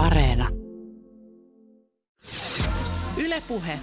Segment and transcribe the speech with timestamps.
[0.00, 0.48] Areena.
[3.16, 3.78] Ylepuhe.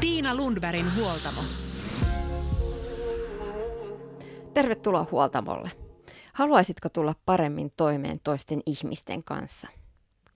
[0.00, 1.40] Tiina Lundbergin huoltamo.
[4.54, 5.70] Tervetuloa huoltamolle.
[6.32, 9.68] Haluaisitko tulla paremmin toimeen toisten ihmisten kanssa?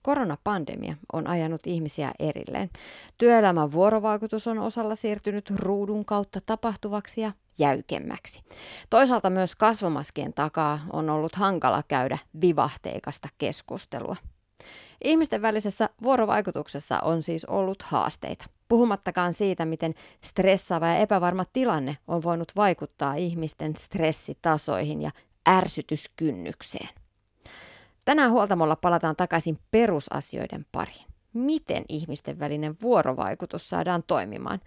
[0.01, 2.69] Koronapandemia on ajanut ihmisiä erilleen.
[3.17, 8.43] Työelämän vuorovaikutus on osalla siirtynyt ruudun kautta tapahtuvaksi ja jäykemmäksi.
[8.89, 14.15] Toisaalta myös kasvomaskien takaa on ollut hankala käydä vivahteikasta keskustelua.
[15.03, 18.45] Ihmisten välisessä vuorovaikutuksessa on siis ollut haasteita.
[18.67, 19.93] Puhumattakaan siitä, miten
[20.23, 25.11] stressaava ja epävarma tilanne on voinut vaikuttaa ihmisten stressitasoihin ja
[25.49, 26.89] ärsytyskynnykseen.
[28.05, 31.05] Tänään huoltamolla palataan takaisin perusasioiden pariin.
[31.33, 34.59] Miten ihmisten välinen vuorovaikutus saadaan toimimaan?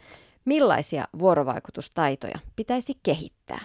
[0.45, 3.61] Millaisia vuorovaikutustaitoja pitäisi kehittää?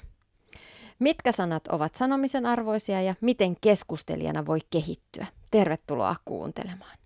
[0.99, 5.25] Mitkä sanat ovat sanomisen arvoisia ja miten keskustelijana voi kehittyä?
[5.55, 6.97] Tervetuloa kuuntelemaan.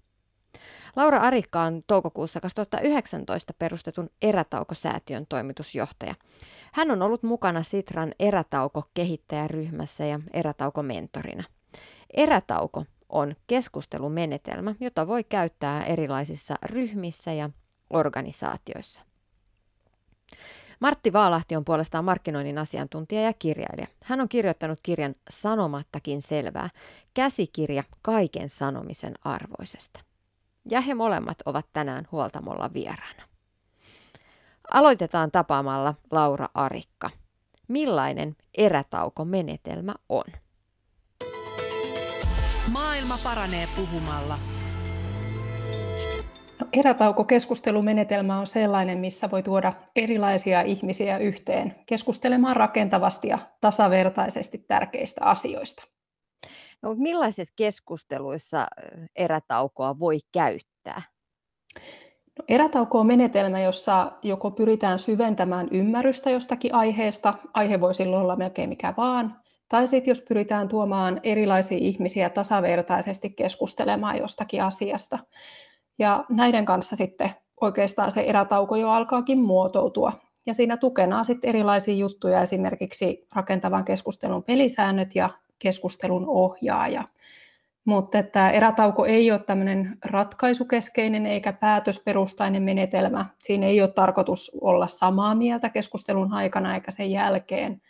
[0.96, 6.16] Laura Arikka on toukokuussa 2019 perustetun Erätauko-säätiön toimitusjohtaja.
[6.74, 11.44] Hän on ollut mukana Sitran Erätauko-kehittäjäryhmässä ja Erätauko-mentorina.
[12.14, 17.50] Erätauko on keskustelumenetelmä, jota voi käyttää erilaisissa ryhmissä ja
[17.90, 19.02] organisaatioissa.
[20.80, 23.88] Martti Vaalahti on puolestaan markkinoinnin asiantuntija ja kirjailija.
[24.04, 26.70] Hän on kirjoittanut kirjan Sanomattakin selvää,
[27.14, 30.00] käsikirja kaiken sanomisen arvoisesta.
[30.70, 33.24] Ja he molemmat ovat tänään huoltamolla vieraana.
[34.72, 37.10] Aloitetaan tapaamalla Laura Arikka.
[37.68, 40.24] Millainen erätaukomenetelmä on?
[42.72, 44.38] Maailma paranee puhumalla
[46.74, 55.84] Erätauko-keskustelumenetelmä on sellainen, missä voi tuoda erilaisia ihmisiä yhteen keskustelemaan rakentavasti ja tasavertaisesti tärkeistä asioista.
[56.82, 58.68] No, millaisissa keskusteluissa
[59.16, 61.02] erätaukoa voi käyttää?
[62.40, 68.36] No, erätauko on menetelmä, jossa joko pyritään syventämään ymmärrystä jostakin aiheesta, aihe voi silloin olla
[68.36, 75.20] melkein mikä vaan, tai sitten jos pyritään tuomaan erilaisia ihmisiä tasavertaisesti keskustelemaan jostakin asiasta.
[76.00, 80.14] Ja näiden kanssa sitten oikeastaan se erätauko jo alkaakin muotoutua.
[80.46, 85.30] Ja siinä tukena on sitten erilaisia juttuja, esimerkiksi rakentavan keskustelun pelisäännöt ja
[85.60, 87.04] keskustelun ohjaaja.
[87.86, 93.26] Mutta että erätauko ei ole tämmöinen ratkaisukeskeinen eikä päätösperustainen menetelmä.
[93.38, 97.82] Siinä ei ole tarkoitus olla samaa mieltä keskustelun aikana eikä sen jälkeen,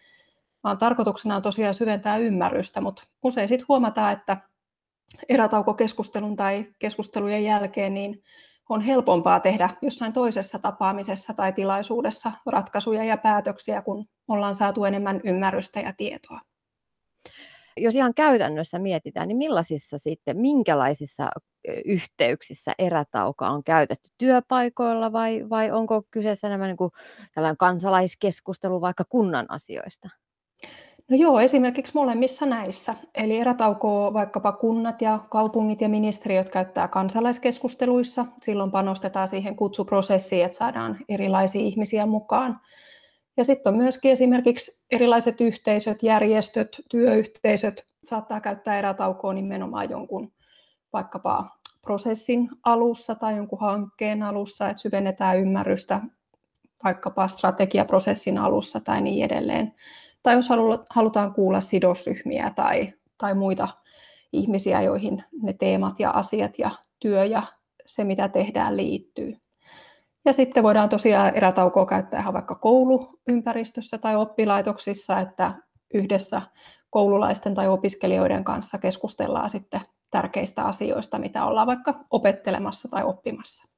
[0.64, 4.38] vaan tarkoituksena on tosiaan syventää ymmärrystä, mutta usein sitten huomataan, että
[5.30, 8.24] erätaukokeskustelun tai keskustelujen jälkeen, niin
[8.70, 15.22] on helpompaa tehdä jossain toisessa tapaamisessa tai tilaisuudessa ratkaisuja ja päätöksiä, kun ollaan saatu enemmän
[15.24, 16.40] ymmärrystä ja tietoa.
[17.78, 21.30] Jos ihan käytännössä mietitään, niin millaisissa sitten, minkälaisissa
[21.86, 26.92] yhteyksissä erätauka on käytetty työpaikoilla vai, vai onko kyseessä enemmän niin kuin
[27.36, 30.10] tällainen kansalaiskeskustelu vaikka kunnan asioista?
[31.10, 32.96] No joo, esimerkiksi molemmissa näissä.
[33.16, 38.26] Eli erätaukoa vaikkapa kunnat ja kaupungit ja ministeriöt käyttää kansalaiskeskusteluissa.
[38.42, 42.60] Silloin panostetaan siihen kutsuprosessiin, että saadaan erilaisia ihmisiä mukaan.
[43.38, 50.32] Ja sitten on myöskin esimerkiksi erilaiset yhteisöt, järjestöt, työyhteisöt saattaa käyttää erätaukoa nimenomaan jonkun
[50.94, 56.02] vaikkapa prosessin alussa tai jonkun hankkeen alussa, että syvennetään ymmärrystä
[56.84, 59.74] vaikkapa strategiaprosessin alussa tai niin edelleen
[60.24, 60.50] tai jos
[60.90, 63.68] halutaan kuulla sidosryhmiä tai, tai muita
[64.34, 67.44] ihmisiä, joihin ne teemat ja asiat ja työ ja
[67.86, 69.38] se, mitä tehdään, liittyy.
[70.26, 75.54] Ja sitten voidaan tosiaan erätaukoa käyttää ihan vaikka kouluympäristössä tai oppilaitoksissa, että
[75.94, 76.42] yhdessä
[76.90, 79.82] koululaisten tai opiskelijoiden kanssa keskustellaan sitten
[80.12, 83.76] tärkeistä asioista, mitä ollaan vaikka opettelemassa tai oppimassa.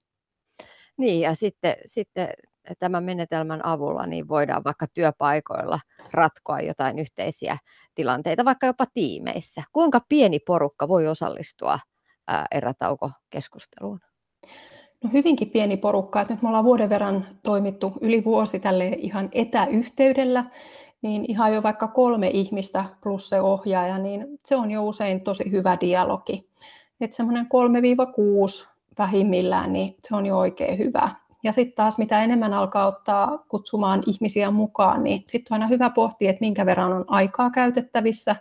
[0.97, 2.28] Niin, ja sitten, sitten
[2.79, 5.79] tämän menetelmän avulla niin voidaan vaikka työpaikoilla
[6.11, 7.57] ratkoa jotain yhteisiä
[7.95, 9.63] tilanteita, vaikka jopa tiimeissä.
[9.73, 11.79] Kuinka pieni porukka voi osallistua
[12.51, 14.00] erätaukokeskusteluun?
[15.03, 16.21] No hyvinkin pieni porukka.
[16.21, 20.45] Että nyt me ollaan vuoden verran toimittu yli vuosi tälle ihan etäyhteydellä,
[21.01, 25.51] niin ihan jo vaikka kolme ihmistä plus se ohjaaja, niin se on jo usein tosi
[25.51, 26.50] hyvä dialogi.
[27.01, 27.47] Että semmoinen 3-6
[29.00, 31.09] vähimmillään, niin se on jo oikein hyvä.
[31.43, 35.89] Ja sitten taas mitä enemmän alkaa ottaa kutsumaan ihmisiä mukaan, niin sitten on aina hyvä
[35.89, 38.35] pohtia, että minkä verran on aikaa käytettävissä.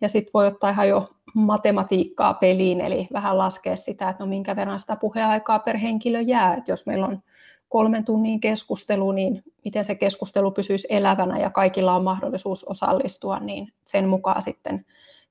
[0.00, 4.56] Ja sitten voi ottaa ihan jo matematiikkaa peliin, eli vähän laskea sitä, että no minkä
[4.56, 6.54] verran sitä puheaikaa per henkilö jää.
[6.54, 7.22] Että jos meillä on
[7.68, 13.72] kolmen tunnin keskustelu, niin miten se keskustelu pysyisi elävänä ja kaikilla on mahdollisuus osallistua, niin
[13.84, 14.86] sen mukaan sitten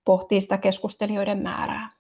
[0.06, 1.97] pohtii sitä keskustelijoiden määrää.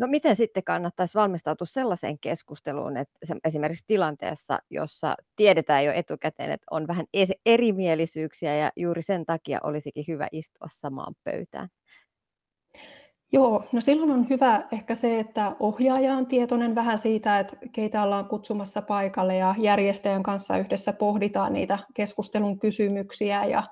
[0.00, 3.14] No miten sitten kannattaisi valmistautua sellaiseen keskusteluun, että
[3.44, 7.06] esimerkiksi tilanteessa, jossa tiedetään jo etukäteen, että on vähän
[7.46, 11.68] erimielisyyksiä ja juuri sen takia olisikin hyvä istua samaan pöytään?
[13.32, 18.02] Joo, no silloin on hyvä ehkä se, että ohjaaja on tietoinen vähän siitä, että keitä
[18.02, 23.62] ollaan kutsumassa paikalle ja järjestäjän kanssa yhdessä pohditaan niitä keskustelun kysymyksiä ja,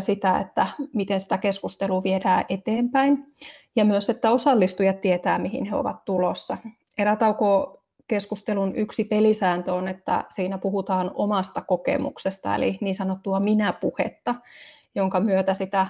[0.00, 3.34] sitä, että miten sitä keskustelua viedään eteenpäin.
[3.76, 6.58] Ja myös, että osallistujat tietää, mihin he ovat tulossa.
[6.98, 14.34] Erätauko keskustelun yksi pelisääntö on, että siinä puhutaan omasta kokemuksesta, eli niin sanottua minä-puhetta,
[14.94, 15.86] jonka myötä sitä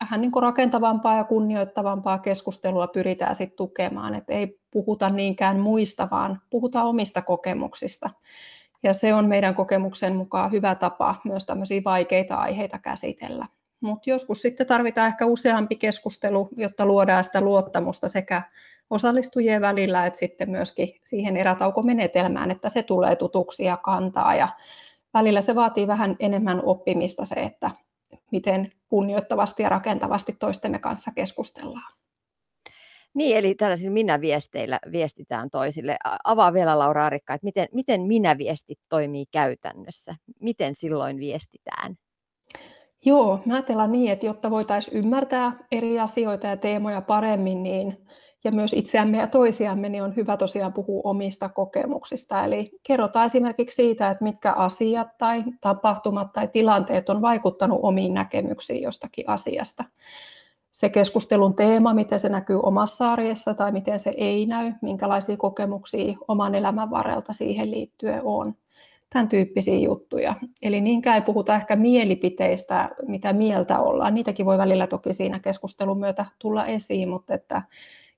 [0.00, 6.08] vähän niin kuin rakentavampaa ja kunnioittavampaa keskustelua pyritään sit tukemaan, että ei puhuta niinkään muista,
[6.10, 8.10] vaan puhutaan omista kokemuksista.
[8.82, 13.46] Ja se on meidän kokemuksen mukaan hyvä tapa myös tämmöisiä vaikeita aiheita käsitellä.
[13.80, 18.42] Mutta joskus sitten tarvitaan ehkä useampi keskustelu, jotta luodaan sitä luottamusta sekä
[18.90, 24.34] osallistujien välillä että sitten myöskin siihen erätaukomenetelmään, että se tulee tutuksi ja kantaa.
[24.34, 24.48] Ja
[25.14, 27.70] välillä se vaatii vähän enemmän oppimista se, että
[28.30, 31.92] miten kunnioittavasti ja rakentavasti toistemme kanssa keskustellaan.
[33.16, 35.96] Niin, eli tällaisilla minä-viesteillä viestitään toisille.
[36.24, 40.14] Avaa vielä Laura Arikka, että miten, miten minä-viestit toimii käytännössä?
[40.40, 41.96] Miten silloin viestitään?
[43.04, 48.06] Joo, mä ajatellaan niin, että jotta voitaisiin ymmärtää eri asioita ja teemoja paremmin, niin
[48.44, 52.44] ja myös itseämme ja toisiamme, niin on hyvä tosiaan puhua omista kokemuksista.
[52.44, 58.82] Eli kerrotaan esimerkiksi siitä, että mitkä asiat tai tapahtumat tai tilanteet on vaikuttanut omiin näkemyksiin
[58.82, 59.84] jostakin asiasta.
[60.76, 66.14] Se keskustelun teema, miten se näkyy omassa arjessa tai miten se ei näy, minkälaisia kokemuksia
[66.28, 68.54] oman elämän varrelta siihen liittyen on.
[69.10, 70.34] Tämän tyyppisiä juttuja.
[70.62, 74.14] Eli niinkään ei puhuta ehkä mielipiteistä, mitä mieltä ollaan.
[74.14, 77.62] Niitäkin voi välillä toki siinä keskustelun myötä tulla esiin, mutta että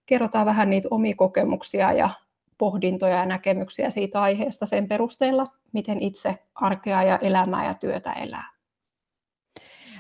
[0.07, 2.11] kerrotaan vähän niitä omia kokemuksia ja
[2.59, 8.58] pohdintoja ja näkemyksiä siitä aiheesta sen perusteella, miten itse arkea ja elämää ja työtä elää.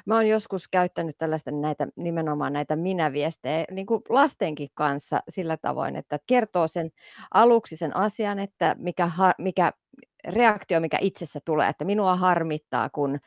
[0.09, 5.97] Mä oon joskus käyttänyt tällaista näitä, nimenomaan näitä minäviestejä niin kuin lastenkin kanssa sillä tavoin,
[5.97, 6.91] että kertoo sen
[7.35, 9.73] aluksi sen asian, että mikä, mikä
[10.29, 13.19] reaktio, mikä itsessä tulee, että minua harmittaa, kun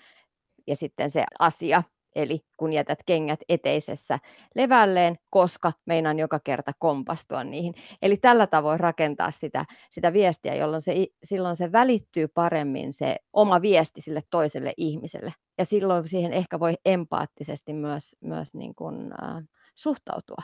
[0.67, 1.83] ja sitten se asia,
[2.15, 4.19] eli kun jätät kengät eteisessä
[4.55, 7.73] levälleen, koska meinaan joka kerta kompastua niihin.
[8.01, 13.61] Eli tällä tavoin rakentaa sitä, sitä viestiä, jolloin se, silloin se välittyy paremmin se oma
[13.61, 15.33] viesti sille toiselle ihmiselle.
[15.61, 19.43] Ja silloin siihen ehkä voi empaattisesti myös, myös niin kuin, äh,
[19.75, 20.43] suhtautua.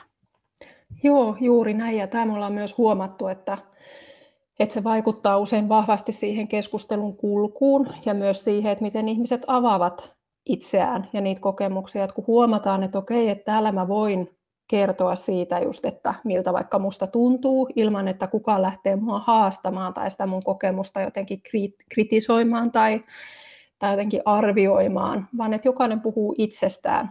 [1.02, 1.96] Joo, juuri näin.
[1.96, 3.58] Ja tämä me ollaan myös huomattu, että,
[4.58, 10.12] että se vaikuttaa usein vahvasti siihen keskustelun kulkuun ja myös siihen, että miten ihmiset avaavat
[10.46, 14.30] itseään ja niitä kokemuksia, että kun huomataan, että okei, että täällä mä voin
[14.70, 20.10] kertoa siitä just, että miltä vaikka musta tuntuu, ilman että kukaan lähtee mua haastamaan tai
[20.10, 21.42] sitä mun kokemusta jotenkin
[21.90, 23.04] kritisoimaan tai,
[23.78, 27.10] tai jotenkin arvioimaan, vaan että jokainen puhuu itsestään.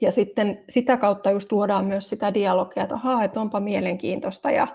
[0.00, 4.68] Ja sitten sitä kautta just luodaan myös sitä dialogia, että ahaa, että onpa mielenkiintoista ja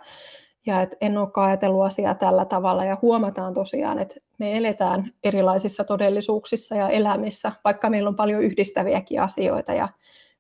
[0.68, 5.84] ja että en ole ajatellut asiaa tällä tavalla ja huomataan tosiaan, että me eletään erilaisissa
[5.84, 9.88] todellisuuksissa ja elämissä, vaikka meillä on paljon yhdistäviäkin asioita ja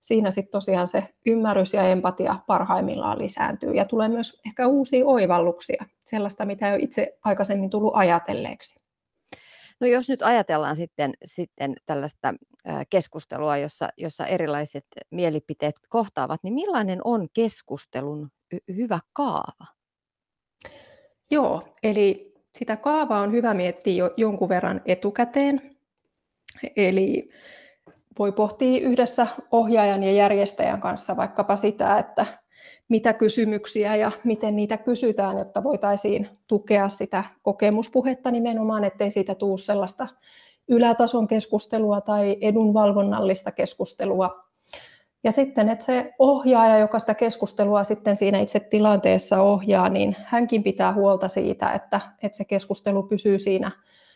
[0.01, 5.85] siinä sitten tosiaan se ymmärrys ja empatia parhaimmillaan lisääntyy ja tulee myös ehkä uusia oivalluksia,
[6.05, 8.78] sellaista mitä ei ole itse aikaisemmin tullut ajatelleeksi.
[9.79, 12.33] No jos nyt ajatellaan sitten, sitten tällaista
[12.89, 18.29] keskustelua, jossa, jossa erilaiset mielipiteet kohtaavat, niin millainen on keskustelun
[18.75, 19.65] hyvä kaava?
[21.31, 25.77] Joo, eli sitä kaavaa on hyvä miettiä jo jonkun verran etukäteen.
[26.75, 27.29] Eli
[28.19, 32.25] voi pohtia yhdessä ohjaajan ja järjestäjän kanssa vaikkapa sitä, että
[32.89, 39.57] mitä kysymyksiä ja miten niitä kysytään, jotta voitaisiin tukea sitä kokemuspuhetta nimenomaan, ettei siitä tule
[39.57, 40.07] sellaista
[40.67, 44.49] ylätason keskustelua tai edunvalvonnallista keskustelua,
[45.23, 50.63] ja sitten, että se ohjaaja, joka sitä keskustelua sitten siinä itse tilanteessa ohjaa, niin hänkin
[50.63, 53.71] pitää huolta siitä, että, että se keskustelu pysyy siinä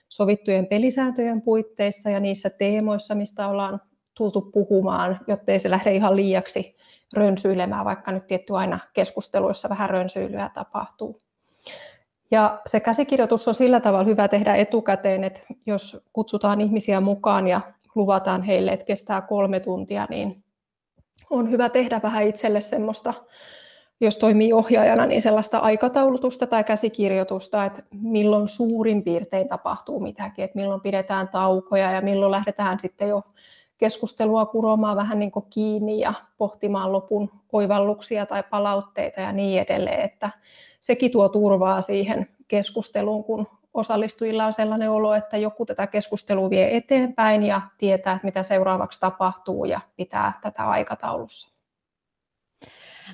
[0.10, 3.82] sovittujen pelisääntöjen puitteissa ja niissä teemoissa, mistä ollaan
[4.14, 6.76] tultu puhumaan, jottei se lähde ihan liiaksi
[7.14, 11.20] rönsyilemään, vaikka nyt tietty aina keskusteluissa vähän rönsyilyä tapahtuu.
[12.32, 17.62] Ja se käsikirjoitus on sillä tavalla hyvä tehdä etukäteen, että jos kutsutaan ihmisiä mukaan ja
[17.96, 20.44] luvataan heille, että kestää kolme tuntia, niin
[21.30, 23.14] on hyvä tehdä vähän itselle semmoista,
[24.02, 30.60] jos toimii ohjaajana, niin sellaista aikataulutusta tai käsikirjoitusta, että milloin suurin piirtein tapahtuu mitäkin, että
[30.60, 33.24] milloin pidetään taukoja ja milloin lähdetään sitten jo
[33.84, 40.02] keskustelua kuromaan vähän niin kuin kiinni ja pohtimaan lopun oivalluksia tai palautteita ja niin edelleen,
[40.02, 40.30] että
[40.82, 46.78] sekin tuo turvaa siihen keskusteluun, kun osallistujilla on sellainen olo, että joku tätä keskustelua vie
[46.78, 51.60] eteenpäin ja tietää, mitä seuraavaksi tapahtuu ja pitää tätä aikataulussa.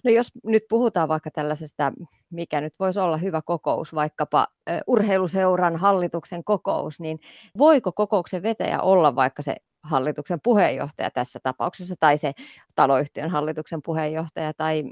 [0.04, 1.94] No jos nyt puhutaan vaikka tällaisesta,
[2.30, 4.48] mikä nyt voisi olla hyvä kokous, vaikkapa
[4.88, 7.20] urheiluseuran hallituksen kokous, niin
[7.58, 12.32] voiko kokouksen vetäjä olla vaikka se hallituksen puheenjohtaja tässä tapauksessa tai se
[12.76, 14.84] taloyhtiön hallituksen puheenjohtaja tai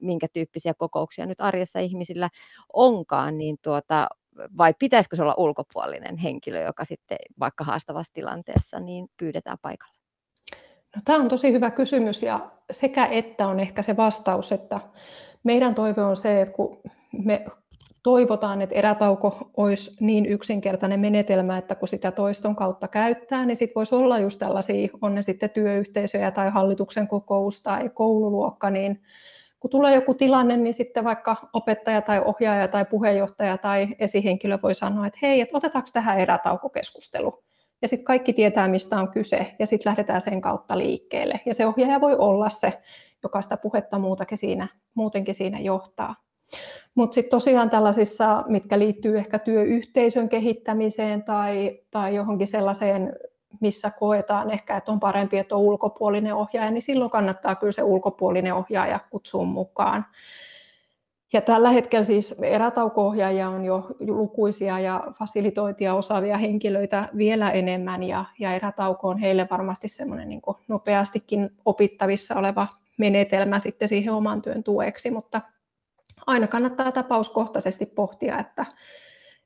[0.00, 2.30] minkä tyyppisiä kokouksia nyt arjessa ihmisillä
[2.72, 4.08] onkaan, niin tuota,
[4.56, 9.96] vai pitäisikö se olla ulkopuolinen henkilö, joka sitten vaikka haastavassa tilanteessa niin pyydetään paikalle?
[10.96, 14.80] No, tämä on tosi hyvä kysymys ja sekä että on ehkä se vastaus, että
[15.44, 16.80] meidän toive on se, että kun
[17.24, 17.46] me
[18.06, 23.74] toivotaan, että erätauko olisi niin yksinkertainen menetelmä, että kun sitä toiston kautta käyttää, niin sitten
[23.74, 29.02] voisi olla just tällaisia, on ne sitten työyhteisöjä tai hallituksen kokous tai koululuokka, niin
[29.60, 34.74] kun tulee joku tilanne, niin sitten vaikka opettaja tai ohjaaja tai puheenjohtaja tai esihenkilö voi
[34.74, 37.44] sanoa, että hei, että otetaanko tähän erätaukokeskustelu.
[37.82, 41.40] Ja sitten kaikki tietää, mistä on kyse, ja sitten lähdetään sen kautta liikkeelle.
[41.46, 42.72] Ja se ohjaaja voi olla se,
[43.22, 46.25] joka sitä puhetta muutakin siinä, muutenkin siinä johtaa.
[46.94, 53.16] Mutta sitten tosiaan tällaisissa, mitkä liittyy ehkä työyhteisön kehittämiseen tai, tai johonkin sellaiseen,
[53.60, 57.82] missä koetaan ehkä, että on parempi, että on ulkopuolinen ohjaaja, niin silloin kannattaa kyllä se
[57.82, 60.06] ulkopuolinen ohjaaja kutsua mukaan.
[61.32, 68.24] Ja tällä hetkellä siis erätauko-ohjaajia on jo lukuisia ja fasilitointia osaavia henkilöitä vielä enemmän ja,
[68.38, 72.66] ja erätauko on heille varmasti semmoinen niin nopeastikin opittavissa oleva
[72.98, 75.40] menetelmä sitten siihen oman työn tueksi, mutta
[76.26, 78.66] aina kannattaa tapauskohtaisesti pohtia, että,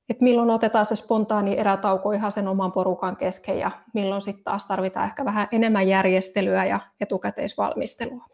[0.08, 4.66] että milloin otetaan se spontaani erätauko ihan sen oman porukan kesken ja milloin sitten taas
[4.66, 8.26] tarvitaan ehkä vähän enemmän järjestelyä ja etukäteisvalmistelua.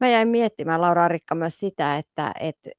[0.00, 2.70] Mä jäin miettimään, Laura Arikka, myös sitä, että, että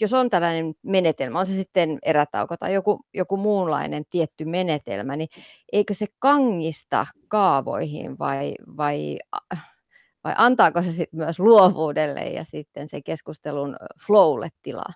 [0.00, 5.28] jos on tällainen menetelmä, on se sitten erätauko tai joku, joku muunlainen tietty menetelmä, niin
[5.72, 9.18] eikö se kangista kaavoihin vai, vai,
[10.26, 14.92] vai antaako se sitten myös luovuudelle ja sitten se keskustelun flowlle tilaa?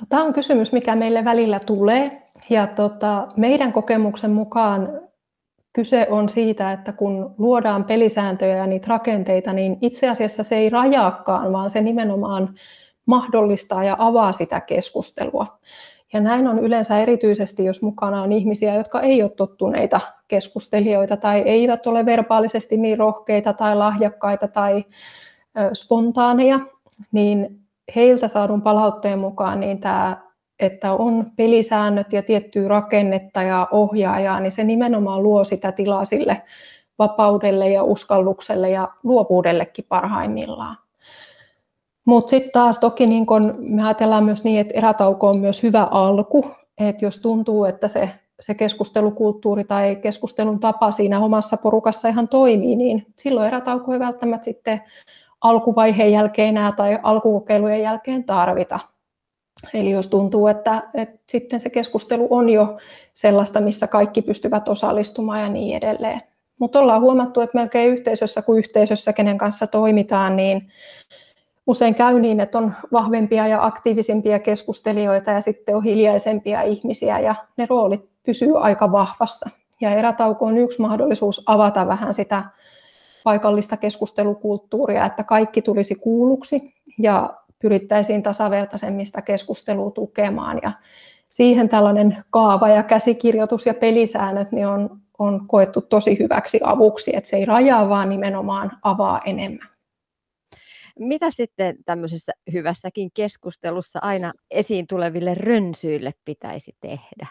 [0.00, 2.22] No, tämä on kysymys, mikä meille välillä tulee.
[2.50, 5.00] Ja tota, meidän kokemuksen mukaan
[5.72, 10.70] kyse on siitä, että kun luodaan pelisääntöjä ja niitä rakenteita, niin itse asiassa se ei
[10.70, 12.54] rajaakaan, vaan se nimenomaan
[13.06, 15.58] mahdollistaa ja avaa sitä keskustelua.
[16.14, 21.40] Ja näin on yleensä erityisesti, jos mukana on ihmisiä, jotka ei ole tottuneita keskustelijoita tai
[21.40, 24.84] eivät ole verbaalisesti niin rohkeita tai lahjakkaita tai
[25.72, 26.60] spontaaneja,
[27.12, 27.60] niin
[27.96, 30.24] heiltä saadun palautteen mukaan niin tämä
[30.60, 36.42] että on pelisäännöt ja tiettyä rakennetta ja ohjaajaa, niin se nimenomaan luo sitä tilaa sille
[36.98, 40.83] vapaudelle ja uskallukselle ja luovuudellekin parhaimmillaan.
[42.04, 45.88] Mutta sitten taas toki niin kun me ajatellaan myös niin, että erätauko on myös hyvä
[45.90, 46.46] alku,
[46.78, 52.76] että jos tuntuu, että se, se keskustelukulttuuri tai keskustelun tapa siinä omassa porukassa ihan toimii,
[52.76, 54.82] niin silloin erätauko ei välttämättä sitten
[55.40, 58.80] alkuvaiheen jälkeen enää tai alkukokeilujen jälkeen tarvita.
[59.74, 62.78] Eli jos tuntuu, että, että sitten se keskustelu on jo
[63.14, 66.22] sellaista, missä kaikki pystyvät osallistumaan ja niin edelleen.
[66.60, 70.68] Mutta ollaan huomattu, että melkein yhteisössä kuin yhteisössä, kenen kanssa toimitaan, niin
[71.66, 77.34] usein käy niin, että on vahvempia ja aktiivisempia keskustelijoita ja sitten on hiljaisempia ihmisiä ja
[77.56, 79.50] ne roolit pysyy aika vahvassa.
[79.80, 82.44] Ja erätauko on yksi mahdollisuus avata vähän sitä
[83.24, 90.60] paikallista keskustelukulttuuria, että kaikki tulisi kuulluksi ja pyrittäisiin tasavertaisemmista keskustelua tukemaan.
[90.62, 90.72] Ja
[91.28, 97.30] siihen tällainen kaava ja käsikirjoitus ja pelisäännöt niin on, on koettu tosi hyväksi avuksi, että
[97.30, 99.73] se ei rajaa, vaan nimenomaan avaa enemmän.
[100.98, 107.26] Mitä sitten tämmöisessä hyvässäkin keskustelussa aina esiin tuleville rönsyille pitäisi tehdä?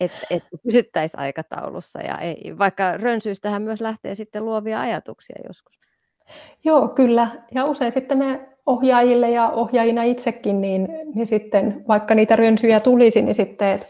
[0.00, 5.80] Että et pysyttäisiin aikataulussa ja ei, vaikka rönsyystähän myös lähtee sitten luovia ajatuksia joskus.
[6.64, 7.28] Joo, kyllä.
[7.54, 13.22] Ja usein sitten me ohjaajille ja ohjaajina itsekin, niin, niin sitten vaikka niitä rönsyjä tulisi,
[13.22, 13.86] niin sitten, että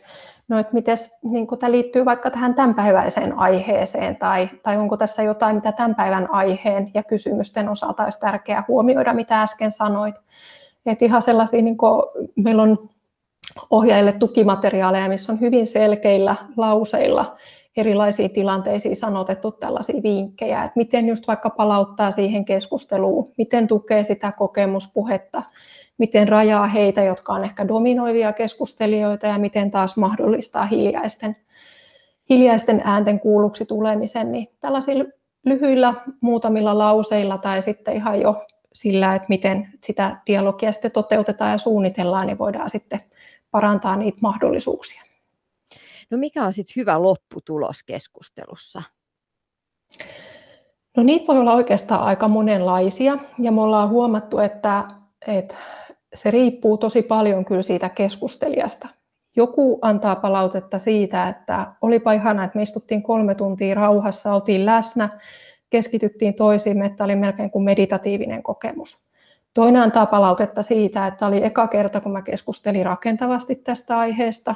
[0.52, 5.56] no, että miten niin tämä liittyy vaikka tähän tämänpäiväiseen aiheeseen, tai, tai onko tässä jotain,
[5.56, 10.14] mitä tämän päivän aiheen ja kysymysten osalta olisi tärkeää huomioida, mitä äsken sanoit.
[10.86, 12.02] Että ihan sellaisia, niin kuin,
[12.36, 12.88] meillä on
[13.70, 17.36] ohjaajille tukimateriaaleja, missä on hyvin selkeillä lauseilla
[17.76, 24.32] erilaisiin tilanteisiin sanotettu tällaisia vinkkejä, että miten just vaikka palauttaa siihen keskusteluun, miten tukee sitä
[24.32, 25.42] kokemuspuhetta,
[26.02, 31.36] miten rajaa heitä, jotka on ehkä dominoivia keskustelijoita ja miten taas mahdollistaa hiljaisten,
[32.30, 35.04] hiljaisten äänten kuulluksi tulemisen, niin tällaisilla
[35.44, 38.44] lyhyillä muutamilla lauseilla tai sitten ihan jo
[38.74, 43.00] sillä, että miten sitä dialogia sitten toteutetaan ja suunnitellaan, niin voidaan sitten
[43.50, 45.02] parantaa niitä mahdollisuuksia.
[46.10, 48.82] No mikä on sitten hyvä lopputulos keskustelussa?
[50.96, 54.84] No niitä voi olla oikeastaan aika monenlaisia ja me ollaan huomattu, että,
[55.26, 55.54] että
[56.14, 58.88] se riippuu tosi paljon kyllä siitä keskustelijasta.
[59.36, 65.08] Joku antaa palautetta siitä, että olipa ihana, että me istuttiin kolme tuntia rauhassa, oltiin läsnä,
[65.70, 68.96] keskityttiin toisiimme, että oli melkein kuin meditatiivinen kokemus.
[69.54, 74.54] Toinen antaa palautetta siitä, että oli eka kerta, kun mä keskustelin rakentavasti tästä aiheesta.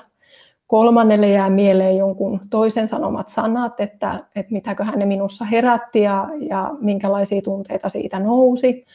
[0.66, 6.70] Kolmannelle jää mieleen jonkun toisen sanomat sanat, että, että mitäköhän ne minussa herätti ja, ja
[6.80, 8.86] minkälaisia tunteita siitä nousi.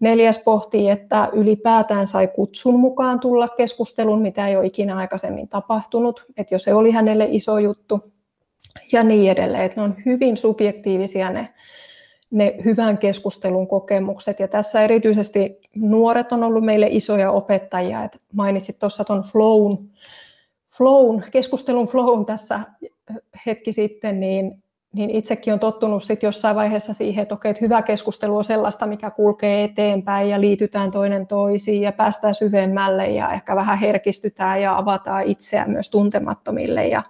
[0.00, 6.24] Neljäs pohtii, että ylipäätään sai kutsun mukaan tulla keskusteluun, mitä ei ole ikinä aikaisemmin tapahtunut,
[6.36, 8.12] että jos se oli hänelle iso juttu
[8.92, 9.64] ja niin edelleen.
[9.64, 11.54] Että ne on hyvin subjektiivisia ne,
[12.30, 14.40] ne hyvän keskustelun kokemukset.
[14.40, 18.04] Ja tässä erityisesti nuoret on ollut meille isoja opettajia.
[18.04, 19.88] että mainitsit tuossa tuon flown,
[20.76, 22.60] flown, keskustelun flown tässä
[23.46, 24.62] hetki sitten, niin
[24.94, 28.86] niin itsekin on tottunut sit jossain vaiheessa siihen, että okei, että hyvä keskustelu on sellaista,
[28.86, 34.78] mikä kulkee eteenpäin ja liitytään toinen toisiin ja päästään syvemmälle ja ehkä vähän herkistytään ja
[34.78, 36.86] avataan itseään myös tuntemattomille.
[36.86, 37.02] Ja,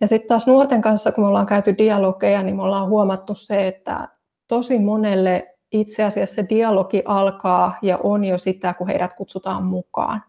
[0.00, 3.66] ja sitten taas nuorten kanssa, kun me ollaan käyty dialogeja, niin me ollaan huomattu se,
[3.66, 4.08] että
[4.48, 10.22] tosi monelle itse asiassa dialogi alkaa ja on jo sitä, kun heidät kutsutaan mukaan.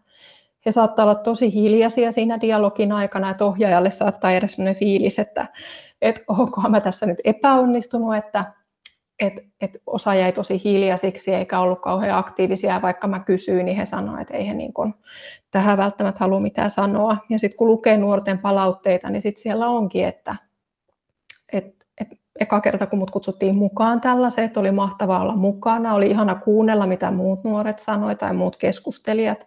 [0.66, 5.46] He saattaa olla tosi hiljaisia siinä dialogin aikana, että ohjaajalle saattaa jäädä sellainen fiilis, että
[6.04, 8.52] että onkohan mä tässä nyt epäonnistunut, että
[9.18, 13.86] et, et osa jäi tosi hiljaisiksi eikä ollut kauhean aktiivisia, vaikka mä kysyin, niin he
[13.86, 14.94] sanoivat, että ei he niin kun
[15.50, 17.16] tähän välttämättä halua mitään sanoa.
[17.30, 20.36] Ja sitten kun lukee nuorten palautteita, niin sitten siellä onkin, että
[21.52, 22.08] et, et
[22.40, 26.86] eka kerta kun mut kutsuttiin mukaan tällaiseen, että oli mahtavaa olla mukana, oli ihana kuunnella,
[26.86, 29.46] mitä muut nuoret sanoivat tai muut keskustelijat.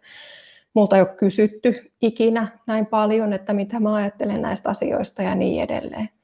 [0.74, 5.64] Multa ei ole kysytty ikinä näin paljon, että mitä mä ajattelen näistä asioista ja niin
[5.64, 6.17] edelleen.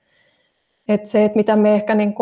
[0.87, 2.15] Että se, että mitä me ehkä niin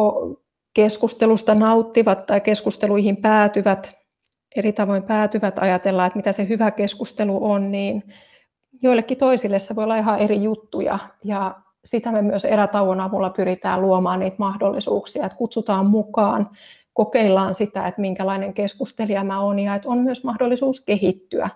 [0.74, 3.98] keskustelusta nauttivat tai keskusteluihin päätyvät,
[4.56, 8.04] eri tavoin päätyvät ajatellaan, että mitä se hyvä keskustelu on, niin
[8.82, 11.00] joillekin toisille se voi olla ihan eri juttuja.
[11.24, 16.50] Ja sitä me myös erätauon avulla pyritään luomaan niitä mahdollisuuksia, että kutsutaan mukaan,
[16.94, 21.50] kokeillaan sitä, että minkälainen keskustelija mä oon ja että on myös mahdollisuus kehittyä.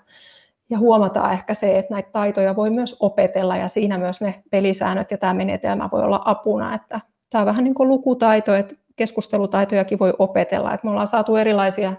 [0.69, 5.11] Ja huomataan ehkä se, että näitä taitoja voi myös opetella ja siinä myös ne pelisäännöt
[5.11, 6.75] ja tämä menetelmä voi olla apuna.
[6.75, 6.99] Että
[7.29, 10.73] tämä on vähän niin kuin lukutaito, että keskustelutaitojakin voi opetella.
[10.73, 11.93] Että me ollaan saatu erilaisia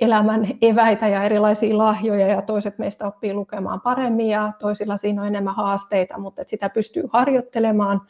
[0.00, 5.28] elämän eväitä ja erilaisia lahjoja ja toiset meistä oppii lukemaan paremmin ja toisilla siinä on
[5.28, 8.00] enemmän haasteita, mutta että sitä pystyy harjoittelemaan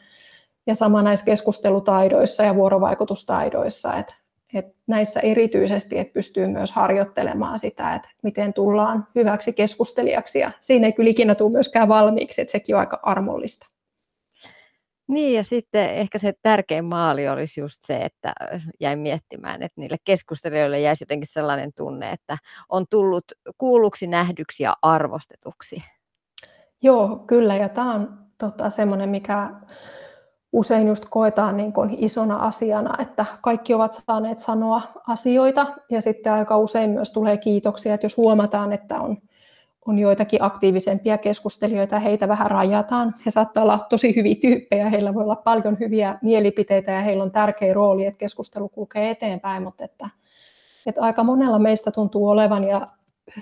[0.67, 4.13] ja sama näissä keskustelutaidoissa ja vuorovaikutustaidoissa, että
[4.53, 10.39] et näissä erityisesti, että pystyy myös harjoittelemaan sitä, että miten tullaan hyväksi keskustelijaksi.
[10.39, 13.67] Ja siinä ei kyllä ikinä tule myöskään valmiiksi, että sekin on aika armollista.
[15.07, 18.33] Niin ja sitten ehkä se tärkein maali olisi just se, että
[18.79, 22.37] jäin miettimään, että niille keskustelijoille jäisi jotenkin sellainen tunne, että
[22.69, 23.23] on tullut
[23.57, 25.83] kuulluksi, nähdyksi ja arvostetuksi.
[26.81, 29.49] Joo, kyllä ja tämä on tota, semmoinen, mikä
[30.53, 36.33] usein just koetaan niin kuin isona asiana, että kaikki ovat saaneet sanoa asioita ja sitten
[36.33, 39.17] aika usein myös tulee kiitoksia, että jos huomataan, että on,
[39.85, 43.15] on joitakin aktiivisempia keskustelijoita, heitä vähän rajataan.
[43.25, 47.31] He saattaa olla tosi hyviä tyyppejä, heillä voi olla paljon hyviä mielipiteitä ja heillä on
[47.31, 50.09] tärkeä rooli, että keskustelu kulkee eteenpäin, mutta että,
[50.85, 52.87] että aika monella meistä tuntuu olevan ja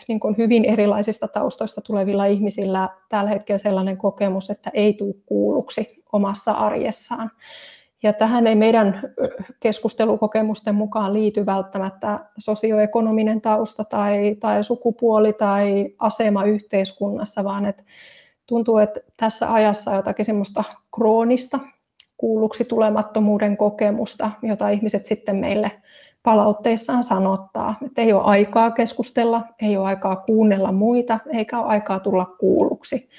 [0.08, 6.04] niin kuin hyvin erilaisista taustoista tulevilla ihmisillä tällä hetkellä sellainen kokemus, että ei tule kuulluksi
[6.13, 7.32] omassa arjessaan.
[8.04, 9.02] Ja tähän ei meidän
[9.60, 17.84] keskustelukokemusten mukaan liity välttämättä sosioekonominen tausta tai, tai sukupuoli tai asema yhteiskunnassa, vaan että
[18.45, 20.63] tuntuu, että tässä ajassa jotakin semmoista
[20.95, 21.60] kroonista
[22.17, 25.71] kuulluksi tulemattomuuden kokemusta, jota ihmiset sitten meille
[26.23, 31.99] palautteissaan sanottaa, että ei ole aikaa keskustella, ei ole aikaa kuunnella muita, eikä ole aikaa
[31.99, 33.10] tulla kuulluksi.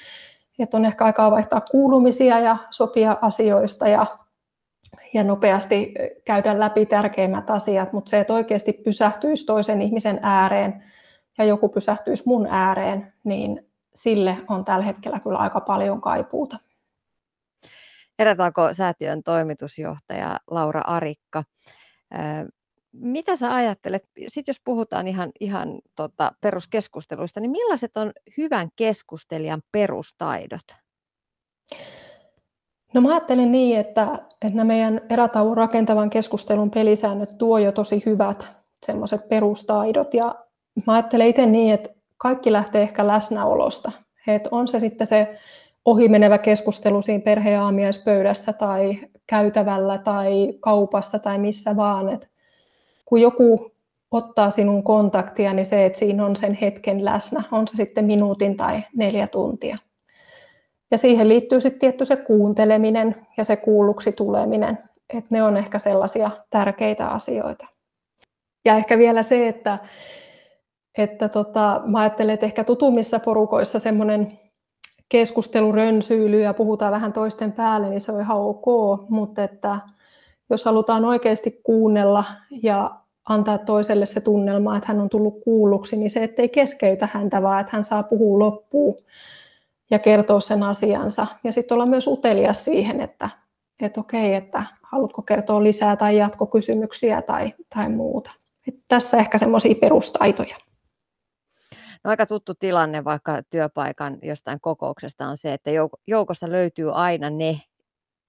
[0.59, 4.05] Että on ehkä aikaa vaihtaa kuulumisia ja sopia asioista ja,
[5.13, 5.93] ja nopeasti
[6.25, 10.83] käydä läpi tärkeimmät asiat, mutta se, että oikeasti pysähtyisi toisen ihmisen ääreen
[11.37, 16.57] ja joku pysähtyisi mun ääreen, niin sille on tällä hetkellä kyllä aika paljon kaipuuta.
[18.19, 21.43] Erätaako säätiön toimitusjohtaja Laura Arikka
[22.91, 29.61] mitä sä ajattelet, sitten jos puhutaan ihan, ihan tota peruskeskusteluista, niin millaiset on hyvän keskustelijan
[29.71, 30.65] perustaidot?
[32.93, 34.07] No mä ajattelin niin, että,
[34.41, 38.47] että nämä meidän erätauon rakentavan keskustelun pelisäännöt tuo jo tosi hyvät
[38.85, 40.13] semmoiset perustaidot.
[40.13, 40.35] Ja
[40.87, 43.91] mä ajattelen itse niin, että kaikki lähtee ehkä läsnäolosta.
[44.27, 45.39] Että on se sitten se
[45.85, 52.09] ohimenevä keskustelu siinä perheaamiaispöydässä tai käytävällä tai kaupassa tai missä vaan.
[52.09, 52.31] Et
[53.09, 53.71] kun joku
[54.11, 58.57] ottaa sinun kontaktia, niin se, että siinä on sen hetken läsnä, on se sitten minuutin
[58.57, 59.77] tai neljä tuntia.
[60.91, 64.77] Ja siihen liittyy sitten tietty se kuunteleminen ja se kuulluksi tuleminen.
[65.13, 67.67] Että ne on ehkä sellaisia tärkeitä asioita.
[68.65, 69.77] Ja ehkä vielä se, että,
[70.97, 74.39] että tota, mä ajattelen, että ehkä tutummissa porukoissa semmoinen
[75.09, 78.65] keskustelurönsyily ja puhutaan vähän toisten päälle, niin se on ihan ok,
[79.09, 79.79] mutta että
[80.49, 82.23] jos halutaan oikeasti kuunnella
[82.63, 87.41] ja antaa toiselle se tunnelma, että hän on tullut kuulluksi, niin se, ettei keskeytä häntä,
[87.41, 88.97] vaan että hän saa puhua loppuun
[89.91, 91.27] ja kertoa sen asiansa.
[91.43, 93.29] Ja sitten olla myös utelias siihen, että,
[93.79, 98.31] että okei, että haluatko kertoa lisää tai jatkokysymyksiä tai, tai muuta.
[98.67, 100.55] Et tässä ehkä semmoisia perustaitoja.
[102.03, 105.71] No aika tuttu tilanne vaikka työpaikan jostain kokouksesta on se, että
[106.07, 107.61] joukosta löytyy aina ne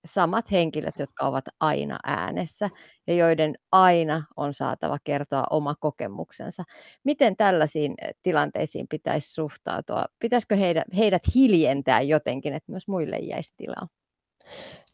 [0.04, 2.70] samat henkilöt, jotka ovat aina äänessä
[3.06, 6.62] ja joiden aina on saatava kertoa oma kokemuksensa.
[7.04, 10.04] Miten tällaisiin eh, tilanteisiin pitäisi suhtautua?
[10.18, 13.88] Pitäisikö heidät, heidät hiljentää jotenkin, että myös muille jäisi tilaa?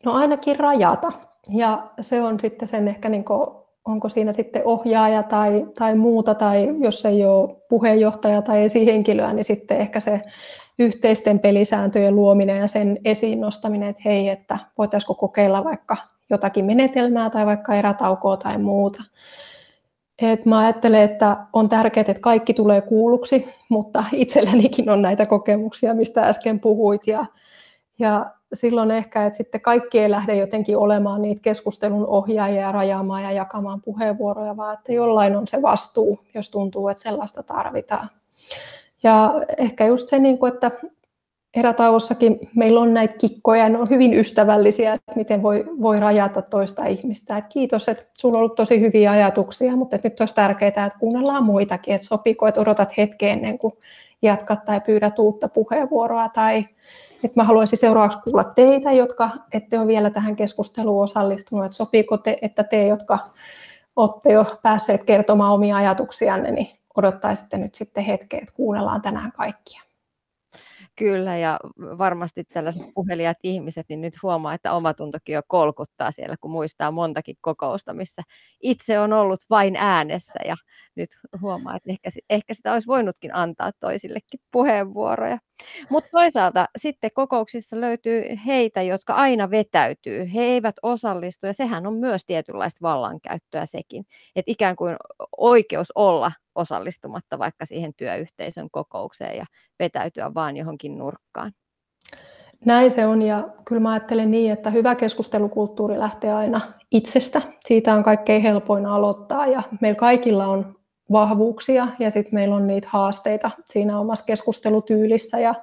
[0.04, 1.12] No ainakin rajata.
[1.48, 3.24] Ja se on sitten sen ehkä niin
[3.84, 9.44] onko siinä sitten ohjaaja tai, tai muuta, tai jos ei ole puheenjohtaja tai esihenkilöä, niin
[9.44, 10.22] sitten ehkä se
[10.78, 15.96] yhteisten pelisääntöjen luominen ja sen esiin nostaminen, että hei, että voitaisiko kokeilla vaikka
[16.30, 19.02] jotakin menetelmää tai vaikka erätaukoa tai muuta.
[20.22, 25.94] Et mä ajattelen, että on tärkeää, että kaikki tulee kuulluksi, mutta itsellänikin on näitä kokemuksia,
[25.94, 27.06] mistä äsken puhuit.
[27.06, 27.26] Ja,
[27.98, 33.22] ja silloin ehkä, että sitten kaikki ei lähde jotenkin olemaan niitä keskustelun ohjaajia ja rajaamaan
[33.22, 38.08] ja jakamaan puheenvuoroja, vaan että jollain on se vastuu, jos tuntuu, että sellaista tarvitaan.
[39.06, 40.70] Ja ehkä just se, niin että
[41.56, 46.86] erätauossakin meillä on näitä kikkoja, ne on hyvin ystävällisiä, että miten voi, voi rajata toista
[46.86, 47.36] ihmistä.
[47.36, 51.44] Että kiitos, että sulla on ollut tosi hyviä ajatuksia, mutta nyt olisi tärkeää, että kuunnellaan
[51.44, 53.74] muitakin, että sopiiko, että odotat hetken ennen kuin
[54.22, 56.64] jatkat tai pyydät uutta puheenvuoroa tai
[57.24, 62.16] että mä haluaisin seuraavaksi kuulla teitä, jotka ette ole vielä tähän keskusteluun osallistunut, että sopiiko
[62.16, 63.18] te, että te, jotka
[63.96, 69.82] olette jo päässeet kertomaan omia ajatuksianne, niin odottaisitte nyt sitten hetken, että kuunnellaan tänään kaikkia.
[70.96, 76.50] Kyllä, ja varmasti tällaiset puhelijat ihmiset, niin nyt huomaa, että omatuntokin jo kolkuttaa siellä, kun
[76.50, 78.22] muistaa montakin kokousta, missä
[78.62, 80.56] itse on ollut vain äänessä, ja
[80.96, 85.38] nyt huomaa, että ehkä, ehkä sitä olisi voinutkin antaa toisillekin puheenvuoroja.
[85.90, 90.30] Mutta toisaalta sitten kokouksissa löytyy heitä, jotka aina vetäytyy.
[90.34, 94.04] He eivät osallistu, ja sehän on myös tietynlaista vallankäyttöä sekin.
[94.36, 94.96] Että ikään kuin
[95.36, 99.46] oikeus olla osallistumatta vaikka siihen työyhteisön kokoukseen ja
[99.78, 101.52] vetäytyä vaan johonkin nurkkaan.
[102.64, 107.42] Näin se on ja kyllä mä ajattelen niin, että hyvä keskustelukulttuuri lähtee aina itsestä.
[107.64, 110.75] Siitä on kaikkein helpoin aloittaa ja meillä kaikilla on
[111.12, 115.54] vahvuuksia ja sitten meillä on niitä haasteita siinä omassa keskustelutyylissä ja